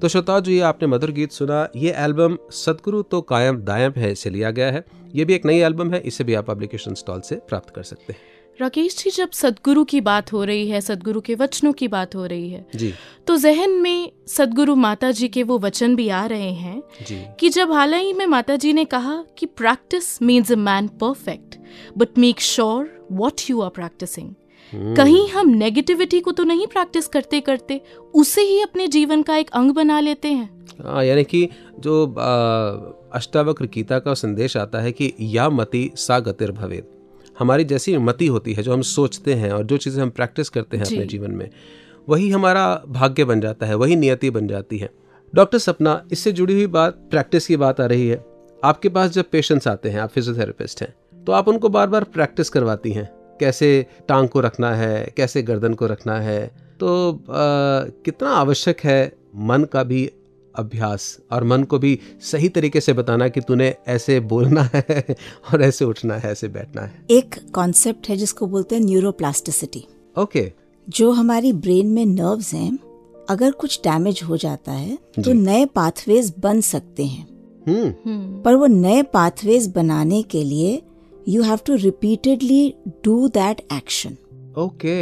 [0.04, 4.10] तो श्रोताओ जो ये आपने मधुर गीत सुना ये एल्बम सदगुरु तो कायम दायम है
[4.12, 4.84] इसे लिया गया है।
[5.14, 8.12] ये भी एक नई एल्बम है इसे भी आप पब्लिकेशन स्टॉल से प्राप्त कर सकते
[8.12, 8.20] हैं।
[8.60, 12.26] राकेश जी जब सदगुरु की बात हो रही है सदगुरु के वचनों की बात हो
[12.26, 12.92] रही है जी।
[13.26, 17.48] तो जहन में सदगुरु माता जी के वो वचन भी आ रहे हैं जी। कि
[17.48, 21.58] जब हाल ही में माता जी ने कहा कि practice means a man perfect
[21.98, 24.34] but make sure what you are practising.
[24.96, 27.80] कहीं हम नेगेटिविटी को तो नहीं प्रैक्टिस करते करते
[28.14, 30.48] उसे ही अपने जीवन का एक अंग बना लेते हैं।
[30.84, 31.48] हाँ यानी कि
[31.80, 32.04] जो
[33.14, 36.86] अष्टावक्र गीता का संदेश आता है कि या मति सा गतिर भवेद।
[37.38, 40.76] हमारी जैसी मति होती है जो हम सोचते हैं और जो चीज़ें हम प्रैक्टिस करते
[40.76, 41.48] हैं जी। अपने जीवन में
[42.08, 44.90] वही हमारा भाग्य बन जाता है वही नियति बन जाती है।
[45.32, 48.24] डॉक्टर सपना इससे जुड़ी हुई बात प्रैक्टिस की बात आ रही है।
[48.62, 50.94] आपके पास जब पेशेंट्स आते हैं आप फिजियोथेरेपिस्ट हैं
[51.24, 53.08] तो आप उनको बार बार प्रैक्टिस करवाती हैं।
[53.40, 56.46] कैसे टांग को रखना है कैसे गर्दन को रखना है।
[56.80, 57.24] तो आ,
[58.04, 60.10] कितना आवश्यक है मन का भी
[60.54, 65.16] अभ्यास और मन को भी सही तरीके से बताना कि तूने ऐसे बोलना है
[65.52, 69.84] और ऐसे उठना है ऐसे बैठना है। एक कॉन्सेप्ट है जिसको बोलते हैं न्यूरोप्लास्टिसिटी
[70.18, 70.52] ओके।
[70.88, 72.78] जो हमारी ब्रेन में नर्व्स हैं
[73.28, 77.26] अगर कुछ डैमेज हो जाता है तो नए पाथवेज बन सकते हैं।
[77.68, 80.82] हम्म। पर वो नए पाथवेज बनाने के लिए
[81.28, 84.16] you have to repeatedly do that action
[84.64, 84.98] okay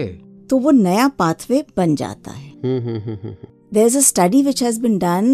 [0.50, 3.34] तो वो नया पाथवे बन जाता है हम्म hmm hmm hmm
[3.76, 5.28] There's a study which has been done,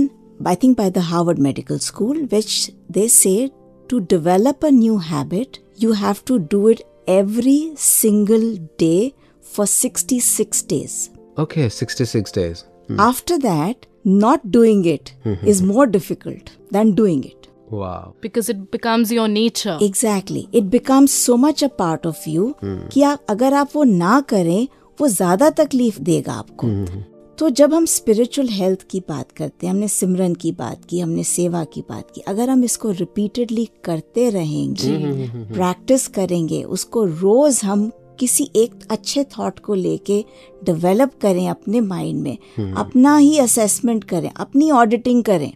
[0.51, 2.53] I think, by the Harvard Medical School, which
[2.97, 3.51] they say
[3.93, 6.83] to develop a new habit, you have to do it
[7.15, 8.47] every single
[8.83, 9.15] day
[9.55, 10.95] for 66 days.
[11.37, 12.63] Okay, 66 days.
[13.07, 15.13] After that, not doing it
[15.55, 17.48] is more difficult than doing it.
[17.71, 18.15] Wow.
[18.23, 19.77] Because it becomes your nature.
[19.81, 20.49] Exactly.
[20.53, 24.69] It becomes so much a part of you कि आप अगर आप वो ना करें
[24.99, 26.69] वो ज़्यादा तकलीफ़ देगा आपको।
[27.39, 31.25] तो जब हम स्पिरिचुअल हेल्थ की बात करते हैं हमने सिमरन की बात की हमने
[31.25, 37.91] सेवा की बात की अगर हम इसको रिपीटेडली करते रहेंगे प्रैक्टिस करेंगे उसको रोज हम
[38.19, 40.25] किसी एक अच्छे थॉट को लेके
[40.65, 45.53] डेवलप करें अपने माइंड में अपना ही असेसमेंट करें अपनी ऑडिटिंग करें।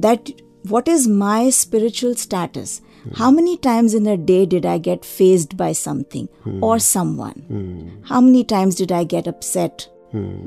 [0.00, 0.32] That
[0.64, 3.16] what is my spiritual status Mm.
[3.16, 6.62] how many times in a day did i get phased by something mm.
[6.68, 7.90] or someone Mm.
[8.10, 9.88] how many times did i get upset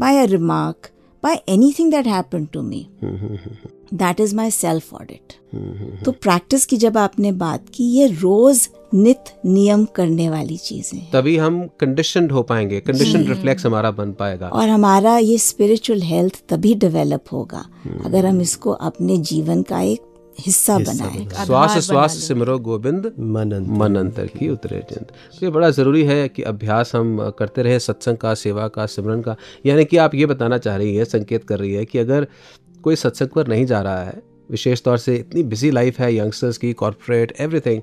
[0.06, 0.92] by a remark
[1.24, 2.80] by anything that happened to me
[4.02, 5.36] that is my self audit
[6.06, 11.10] तो practice की जब आपने बात की ये रोज नित नियम करने वाली चीज़ें हैं
[11.12, 16.42] तभी हम कंडीशनड हो पाएँगे कंडीशन रिफ्लेक्स हमारा बन पाएगा और हमारा ये स्पिरिचुअल हेल्थ
[16.50, 17.66] तभी डेवलप होगा
[18.06, 20.02] अगर हम इसको अपने जीवन का एक
[20.40, 25.70] हिस्सा बनाएँ श्वास श्वास सिमरो गोविंद मन मन अंतर की उतरे जिंद तो ये बड़ा
[25.70, 29.36] ज़रूरी है कि अभ्यास हम करते रहे सत्संग का सेवा का सिमरन का।
[29.66, 32.28] यानी कि आप ये बताना चाह रही है संकेत कर रही है कि अगर
[32.84, 34.22] कोई सत्संग पर नहीं जा रहा है
[34.52, 37.82] विशेष तौर से इतनी बिज़ी लाइफ है यंगस्टर्स की कॉरपोरेट एवरीथिंग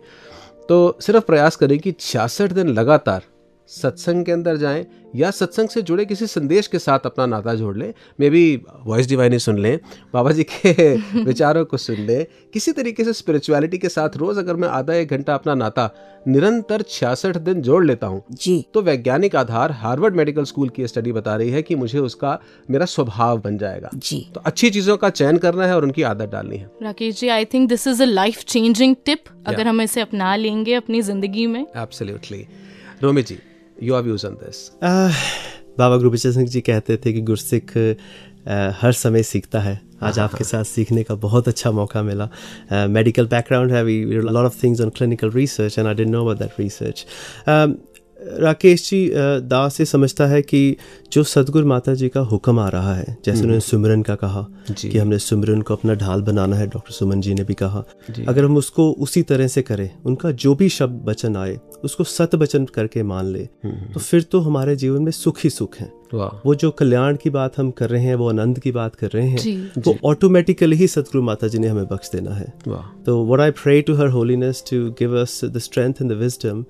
[0.69, 3.23] तो सिर्फ़ प्रयास करें कि छियासठ दिन लगातार
[3.71, 4.85] सत्संग के अंदर जाएँ
[5.17, 8.43] या सत्संग से जुड़े किसी संदेश के साथ अपना नाता जोड़ लें। मे बी
[8.87, 9.79] वॉइस डिवाइनी सुन लें
[10.15, 10.95] बाबा जी के
[11.25, 15.11] विचारों को सुन लें। किसी तरीके से स्पिरिचुअलिटी के साथ रोज अगर मैं आधा एक
[15.11, 15.91] घंटा अपना नाता
[16.29, 21.13] निरंतर छियासठ दिन जोड़ लेता हूँ जी। तो वैज्ञानिक आधार हार्वर्ड मेडिकल स्कूल की स्टडी
[21.13, 22.39] बता रही है कि मुझे उसका
[22.71, 26.31] मेरा स्वभाव बन जाएगा। जी। तो अच्छी चीज़ों का चयन करना है और उनकी आदत
[26.31, 30.01] डालनी है। Rakesh ji I think this is a life changing tip अगर हम इसे
[30.01, 32.47] अपना लेंगे अपनी ज़िंदगी में। Absolutely
[33.03, 33.39] Romi ji
[33.83, 34.71] your views on this
[35.79, 37.73] Baba Gurbachan Singh ji कहते थे कि गुरसिख
[38.81, 42.29] हर समय सीखता है। आज आपके साथ सीखने का बहुत अच्छा मौका मिला।
[42.89, 46.39] मेडिकल बैकग्राउंड है we lot of things on clinical research and I don't know about
[46.39, 47.07] that research
[48.41, 49.11] Rakesh ji
[49.45, 50.77] दास ये समझता है कि
[51.13, 54.97] जो सदगुरु माता जी का हुक्म आ रहा है जैसे उन्होंने सुमरन का कहा कि
[54.99, 57.85] हमने सुमिरन को अपना ढाल बनाना है डॉक्टर सुमन जी ने भी कहा।
[58.29, 62.35] अगर हम उसको उसी तरह से करें उनका जो भी शब्द वचन आए उसको सत
[62.35, 66.55] वचन करके मान ले तो फिर तो हमारे जीवन में सुख ही सुख है। वो
[66.55, 69.83] जो कल्याण की बात हम कर रहे हैं वो आनंद की बात कर रहे हैं
[69.87, 72.53] वो ऑटोमेटिकली ही सतगुरु माता जी ने हमें बख्श देना है।
[73.07, 76.65] तो what I pray to her holiness to give us the strength and the wisdom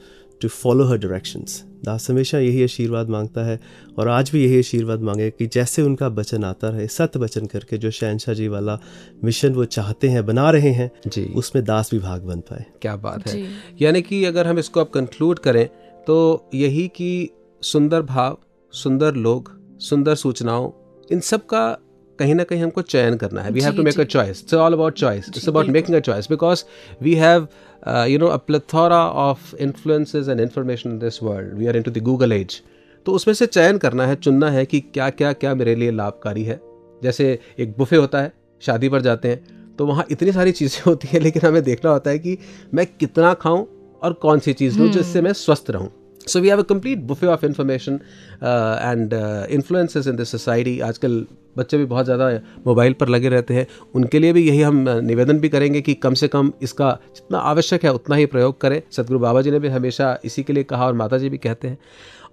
[0.44, 1.60] to follow her directions.
[1.84, 3.60] दास हमेशा यही आशीर्वाद माँगता है
[3.98, 7.78] और आज भी यही आशीर्वाद मांगे कि जैसे उनका वचन आता रहे सत वचन करके
[7.78, 8.78] जो शहनशाह जी वाला
[9.24, 12.96] मिशन वो चाहते हैं बना रहे हैं जी। उसमें दास भी भाग बन पाए। क्या
[12.96, 13.48] बात है।
[13.82, 15.66] यानी कि अगर हम इसको अब कंक्लूड करें
[16.04, 17.30] तो यही कि
[17.62, 18.38] सुंदर भाव
[18.72, 20.70] सुंदर लोग सुंदर सूचनाओं
[21.12, 21.78] इन सब का
[22.18, 24.72] कहीं ना कहीं हमको चयन करना है। We have to make a choice it's all
[24.72, 26.64] about choice it's about making a choice because
[27.02, 27.48] we have
[27.88, 31.98] you know a plethora of influences and information in this world we are into the
[31.98, 32.60] Google age
[33.06, 36.44] तो उसमें से चयन करना है चुनना है कि क्या क्या क्या मेरे लिए लाभकारी
[36.44, 36.60] है।
[37.02, 38.32] जैसे एक बुफे होता है
[38.62, 42.10] शादी पर जाते हैं तो वहाँ इतनी सारी चीज़ें होती हैं लेकिन हमें देखना होता
[42.10, 42.38] है कि
[42.74, 43.64] मैं कितना खाऊं
[44.02, 45.90] और कौन सी चीज़ लूँ जिससे मैं स्वस्थ रहूँ।
[46.26, 48.00] So we have a complete buffet of information
[48.42, 49.14] and
[49.50, 51.26] influences in this society आजकल
[51.58, 52.28] बच्चे भी बहुत ज़्यादा
[52.66, 56.14] मोबाइल पर लगे रहते हैं। उनके लिए भी यही हम निवेदन भी करेंगे कि कम
[56.14, 59.68] से कम इसका जितना आवश्यक है उतना ही प्रयोग करें। सदगुरु बाबा जी ने भी
[59.68, 61.78] हमेशा इसी के लिए कहा और माता जी भी कहते हैं।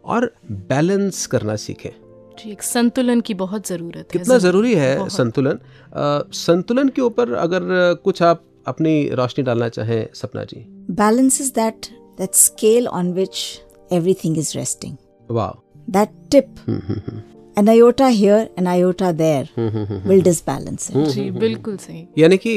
[0.06, 0.34] और
[0.70, 1.90] बैलेंस करना सीखें।
[2.40, 5.52] जी एक संतुलन की बहुत ज़रूरत है। कितना ज़रूरी है संतुलन?
[5.52, 7.62] अ, संतुलन के ऊपर अगर
[8.04, 10.66] कुछ आप अपनी रोशनी डालना चाहें Sapna ji.
[10.92, 13.40] Balance is that that scale on which
[13.92, 14.96] everything is resting
[15.30, 15.52] वाह
[15.92, 16.60] that tip
[17.58, 19.46] an iota here an iota there
[20.06, 21.08] will disbalance it.
[21.08, 22.54] जी बिल्कुल सही। यानी कि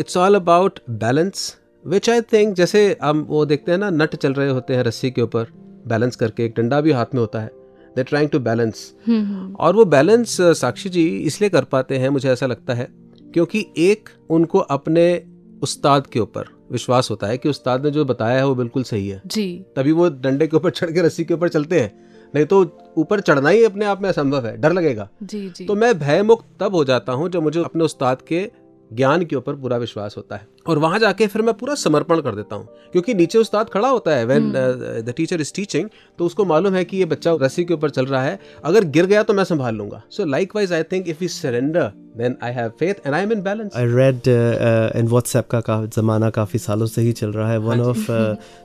[0.00, 4.32] it's all about balance which I think जैसे हम वो देखते हैं ना नट चल
[4.32, 5.52] रहे होते हैं रस्सी के ऊपर
[5.88, 7.50] बैलेंस करके एक डंडा भी हाथ में होता है।
[7.96, 8.92] दे ट्राइंग टू बैलेंस
[9.60, 12.88] और वो बैलेंस साक्षी जी इसलिए कर पाते हैं मुझे ऐसा लगता है
[13.34, 15.06] क्योंकि एक उनको अपने
[15.62, 19.08] उस्ताद के ऊपर विश्वास होता है कि उस्ताद ने जो बताया है वो बिल्कुल सही
[19.08, 21.92] है। जी। तभी वो डंडे के ऊपर चढ़ के रस्सी के ऊपर चलते हैं।
[22.34, 22.62] नहीं तो
[22.98, 26.22] ऊपर चढ़ना ही अपने आप में असंभव है डर लगेगा। जी जी। तो मैं भय
[26.22, 28.48] मुक्त तब हो जाता हूँ जब मुझे अपने उस्ताद के
[28.90, 32.34] ज्ञान के ऊपर पूरा विश्वास होता है। और वहाँ जाके फिर मैं पूरा समर्पण कर
[32.34, 36.44] देता हूँ क्योंकि नीचे उस्ताद खड़ा होता है when the teacher is teaching तो उसको
[36.44, 39.34] मालूम है कि ये बच्चा रस्सी के ऊपर चल रहा है अगर गिर गया तो
[39.34, 40.24] मैं संभाल लूँगा। So
[40.56, 43.76] likewise I think if you surrender then I have faith and I am in balance
[43.76, 44.28] I read
[44.96, 48.06] in WhatsApp का का ज़माना काफ़ी सालों से ही चल रहा है। वन ऑफ़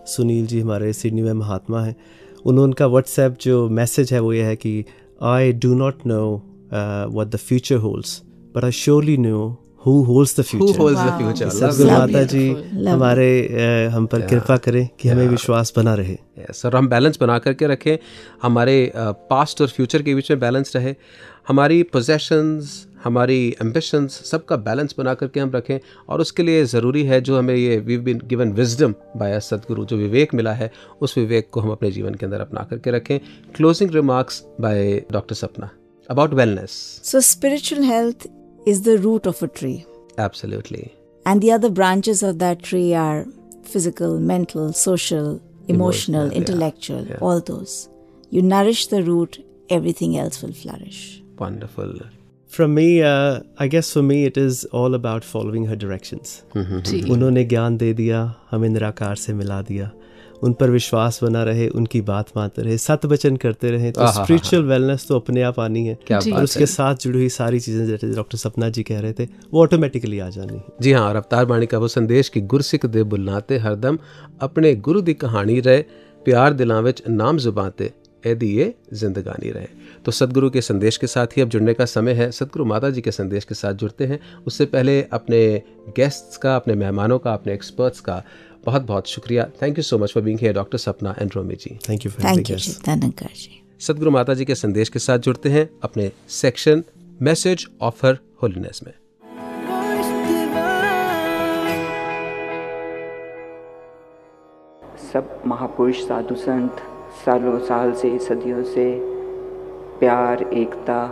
[0.08, 1.96] सुनील जी हमारे सिडनी में महात्मा हैं।
[2.46, 4.86] उन्होंने उनका व्हाट्सएप जो मैसेज है वो ये है कि
[5.24, 6.36] I do not know
[7.20, 8.22] what the future holds
[8.56, 11.22] but I surely know who holds the future holds the Wow.
[11.22, 11.50] future?
[11.50, 12.50] सदगुरु माता जी
[12.88, 13.28] हमारे
[13.88, 17.38] uh, हम पर कृपा करें कि हमें विश्वास बना रहे। Yes, और हम बैलेंस बना
[17.40, 17.98] करके रखें।
[18.42, 18.92] हमारे
[19.32, 20.96] पास्ट और फ्यूचर के बीच में बैलेंस रहे।
[21.48, 25.80] हमारी पोजेशंस हमारी एम्बिशंस सबका बैलेंस बना करके हम रखें
[26.10, 29.98] और उसके लिए ज़रूरी है जो हमें ये we been given wisdom by Sadhguru जो
[29.98, 33.20] विवेक मिला है उस विवेक को हम अपने जीवन के अंदर अपना करके रखें।
[33.56, 35.70] Closing remarks by doctor Sapna
[36.10, 36.72] about wellness
[37.04, 38.28] so spiritual health
[38.68, 39.74] is the root of a tree
[40.20, 40.86] absolutely
[41.26, 43.24] and the other branches of that tree are
[43.66, 45.38] physical mental social
[45.70, 47.78] emotional intellectual all those
[48.32, 49.38] you nourish the root
[49.72, 51.04] everything else will flourish
[51.38, 52.00] wonderful.
[52.56, 56.30] From me I guess guess me it is all about following following her directions.
[56.88, 58.20] जी। उन्होंने ज्ञान दे दिया
[58.52, 59.90] हमें निराकार से मिला दिया।
[60.44, 64.64] उन पर विश्वास बना रहे उनकी बात मानते रहे सत वचन करते रहे। तो स्पिरिचुअल
[64.64, 68.14] वेलनेस तो अपने आप आनी है। क्या और उसके साथ जुड़ी हुई सारी चीज़ें जैसे
[68.14, 71.46] डॉक्टर सपना जी कह रहे थे वो ऑटोमेटिकली आ जानी है। जी हाँ और अवतार
[71.46, 74.00] बाणी का वो संदेश कि गुरसिख दे बुलाते हरदम
[74.42, 75.82] अपने गुरु की कहानी रहे
[76.26, 77.92] प्यार दिलां नाम जुबाते
[78.24, 79.68] एदी ये जिंदगानी रहे।
[80.06, 83.02] तो सदगुरु के संदेश के साथ ही अब जुड़ने का समय है। सदगुरु माता जी
[83.02, 85.62] के संदेश के साथ जुड़ते हैं। उससे पहले अपने
[85.96, 88.24] गेस्ट्स का अपने मेहमानों का अपने एक्सपर्ट्स का
[88.66, 91.80] बहुत बहुत शुक्रिया। Thank you so much for being here doctor Sapna and Romi ji
[91.90, 93.30] thank you for Thank you, Chittanankar
[93.80, 96.84] सदगुरु माता जी के संदेश के साथ जुड़ते हैं अपने section
[97.22, 98.94] message offer her holiness में।
[105.14, 106.72] सब महापुरुष साधु संत
[107.26, 109.15] सालों साल से सदियों से
[110.00, 111.06] प्यार, एकता,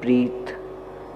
[0.00, 0.56] प्रीत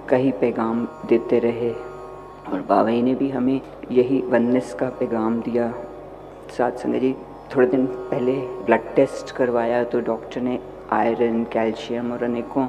[0.09, 3.59] का ही पैगाम देते रहे। और बाबाई ने भी हमें
[3.91, 5.71] यही वननेस का पैगाम दिया।
[6.57, 7.13] साथ संगत जी,
[7.55, 8.33] थोड़े दिन पहले
[8.65, 10.59] ब्लड टेस्ट करवाया तो डॉक्टर ने
[10.91, 12.67] आयरन कैल्शियम और अनेकों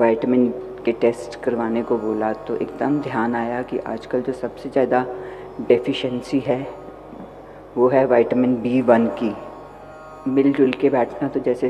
[0.00, 0.48] विटामिन
[0.84, 5.04] के टेस्ट करवाने को बोला। तो एकदम ध्यान आया कि आजकल जो सबसे ज़्यादा
[5.60, 6.66] डेफिशिएंसी है,
[7.76, 9.34] वो है विटामिन बी वन की।
[10.30, 11.68] मिलजुल के बैठना तो जैसे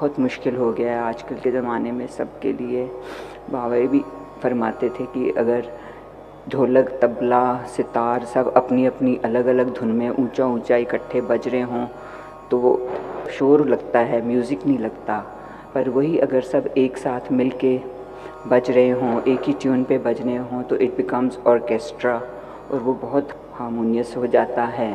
[0.00, 2.84] बहुत मुश्किल हो गया है आजकल के ज़माने में सबके लिए।
[3.50, 4.00] बाबा भी
[4.42, 5.66] फरमाते थे कि अगर
[6.48, 11.60] ढोलक, तबला, सितार सब अपनी अपनी अलग अलग धुन में ऊँचा ऊँचा इकट्ठे बज रहे
[11.62, 11.86] हों
[12.50, 12.72] तो वो
[13.30, 15.18] शोर लगता है, म्यूज़िक नहीं लगता।
[15.74, 17.78] पर वही अगर सब एक साथ मिल के
[18.48, 22.20] बज रहे हों, एक ही ट्यून पे बज रहे हों तो इट बिकम्स ऑर्केस्ट्रा
[22.70, 24.94] और वो बहुत हारमोनियस हो जाता है।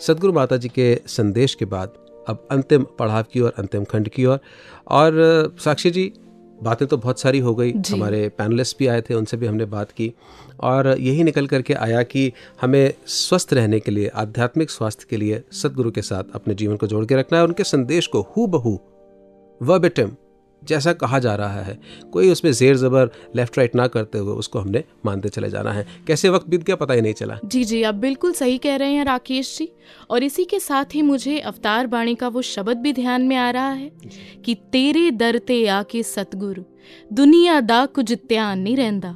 [0.00, 1.92] सदगुरु माता जी के संदेश के बाद
[2.28, 4.38] अब अंतिम पड़ाव की ओर अंतिम खंड की ओर।
[4.88, 6.12] और अ, साक्षी जी
[6.62, 9.90] बातें तो बहुत सारी हो गई। हमारे पैनलिस्ट भी आए थे उनसे भी हमने बात
[9.90, 10.12] की।
[10.60, 15.42] और यही निकल करके आया कि हमें स्वस्थ रहने के लिए आध्यात्मिक स्वास्थ्य के लिए
[15.52, 18.46] सदगुरु के साथ अपने जीवन को जोड़ के रखना है। और उनके संदेश को हु
[18.46, 18.80] बहू
[19.62, 20.10] वर्बिटम
[20.65, 21.77] जैसा कहा जा रहा है
[22.13, 25.85] कोई उसमें जेर ज़बर लेफ्ट राइट ना करते हुए उसको हमने मानते चले जाना है
[26.07, 28.93] कैसे वक्त बीत गया पता ही नहीं चला जी जी आप बिल्कुल सही कह रहे
[28.93, 29.69] हैं राकेश जी
[30.09, 33.49] और इसी के साथ ही मुझे अवतार बाणी का वो शब्द भी ध्यान में आ
[33.51, 33.91] रहा है
[34.45, 36.63] कि तेरे दर ते आके सतगुरु
[37.13, 39.13] दुनिया दा कुछ ਧਿਆਨ ਨਹੀਂ ਰਹਿੰਦਾ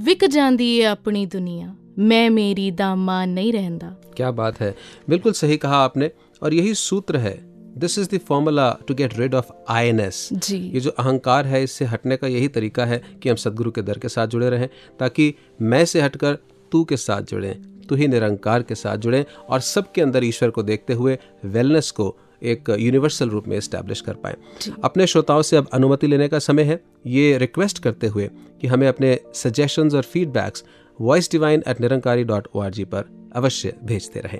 [0.00, 4.68] ਵਿਕ ਜਾਂਦੀ ਏ ਆਪਣੀ ਦੁਨੀਆ ਮੈਂ ਮੇਰੀ ਦਾ ਮਾਨ ਨਹੀਂ ਰਹਿੰਦਾ क्या बात है
[5.08, 6.06] बिल्कुल सही कहा आपने
[6.42, 7.34] और यही सूत्र है
[7.77, 11.63] this is the formula to get rid of I INS जी। ये जो अहंकार है
[11.63, 14.67] इससे हटने का यही तरीका है कि हम सदगुरु के दर के साथ जुड़े रहें
[14.99, 16.37] ताकि मैं से हटकर
[16.71, 17.53] तू के साथ जुड़ें
[17.87, 22.15] तू ही निरंकार के साथ जुड़ें और सबके अंदर ईश्वर को देखते हुए वेलनेस को
[22.43, 24.35] एक यूनिवर्सल रूप में इस्टेब्लिश कर पाएँ।
[24.83, 28.29] अपने श्रोताओं से अब अनुमति लेने का समय है। ये रिक्वेस्ट करते हुए
[28.61, 30.63] कि हमें अपने सजेशंस और feedbacks
[30.99, 33.05] voice divine at Nirankari dot O R G पर
[33.35, 34.39] अवश्य भेजते रहें।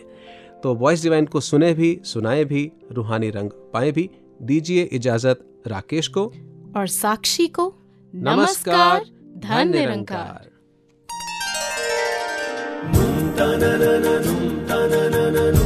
[0.63, 4.09] तो वॉइस डिवाइन को सुने भी सुनाए भी रूहानी रंग पाए भी
[4.41, 6.33] दीजिए इजाज़त राकेश को।
[6.77, 7.73] और साक्षी को
[8.15, 9.05] नमस्कार
[9.37, 10.53] धन निरंकार
[13.37, 14.13] ta na na na
[14.67, 15.62] na na na na तनन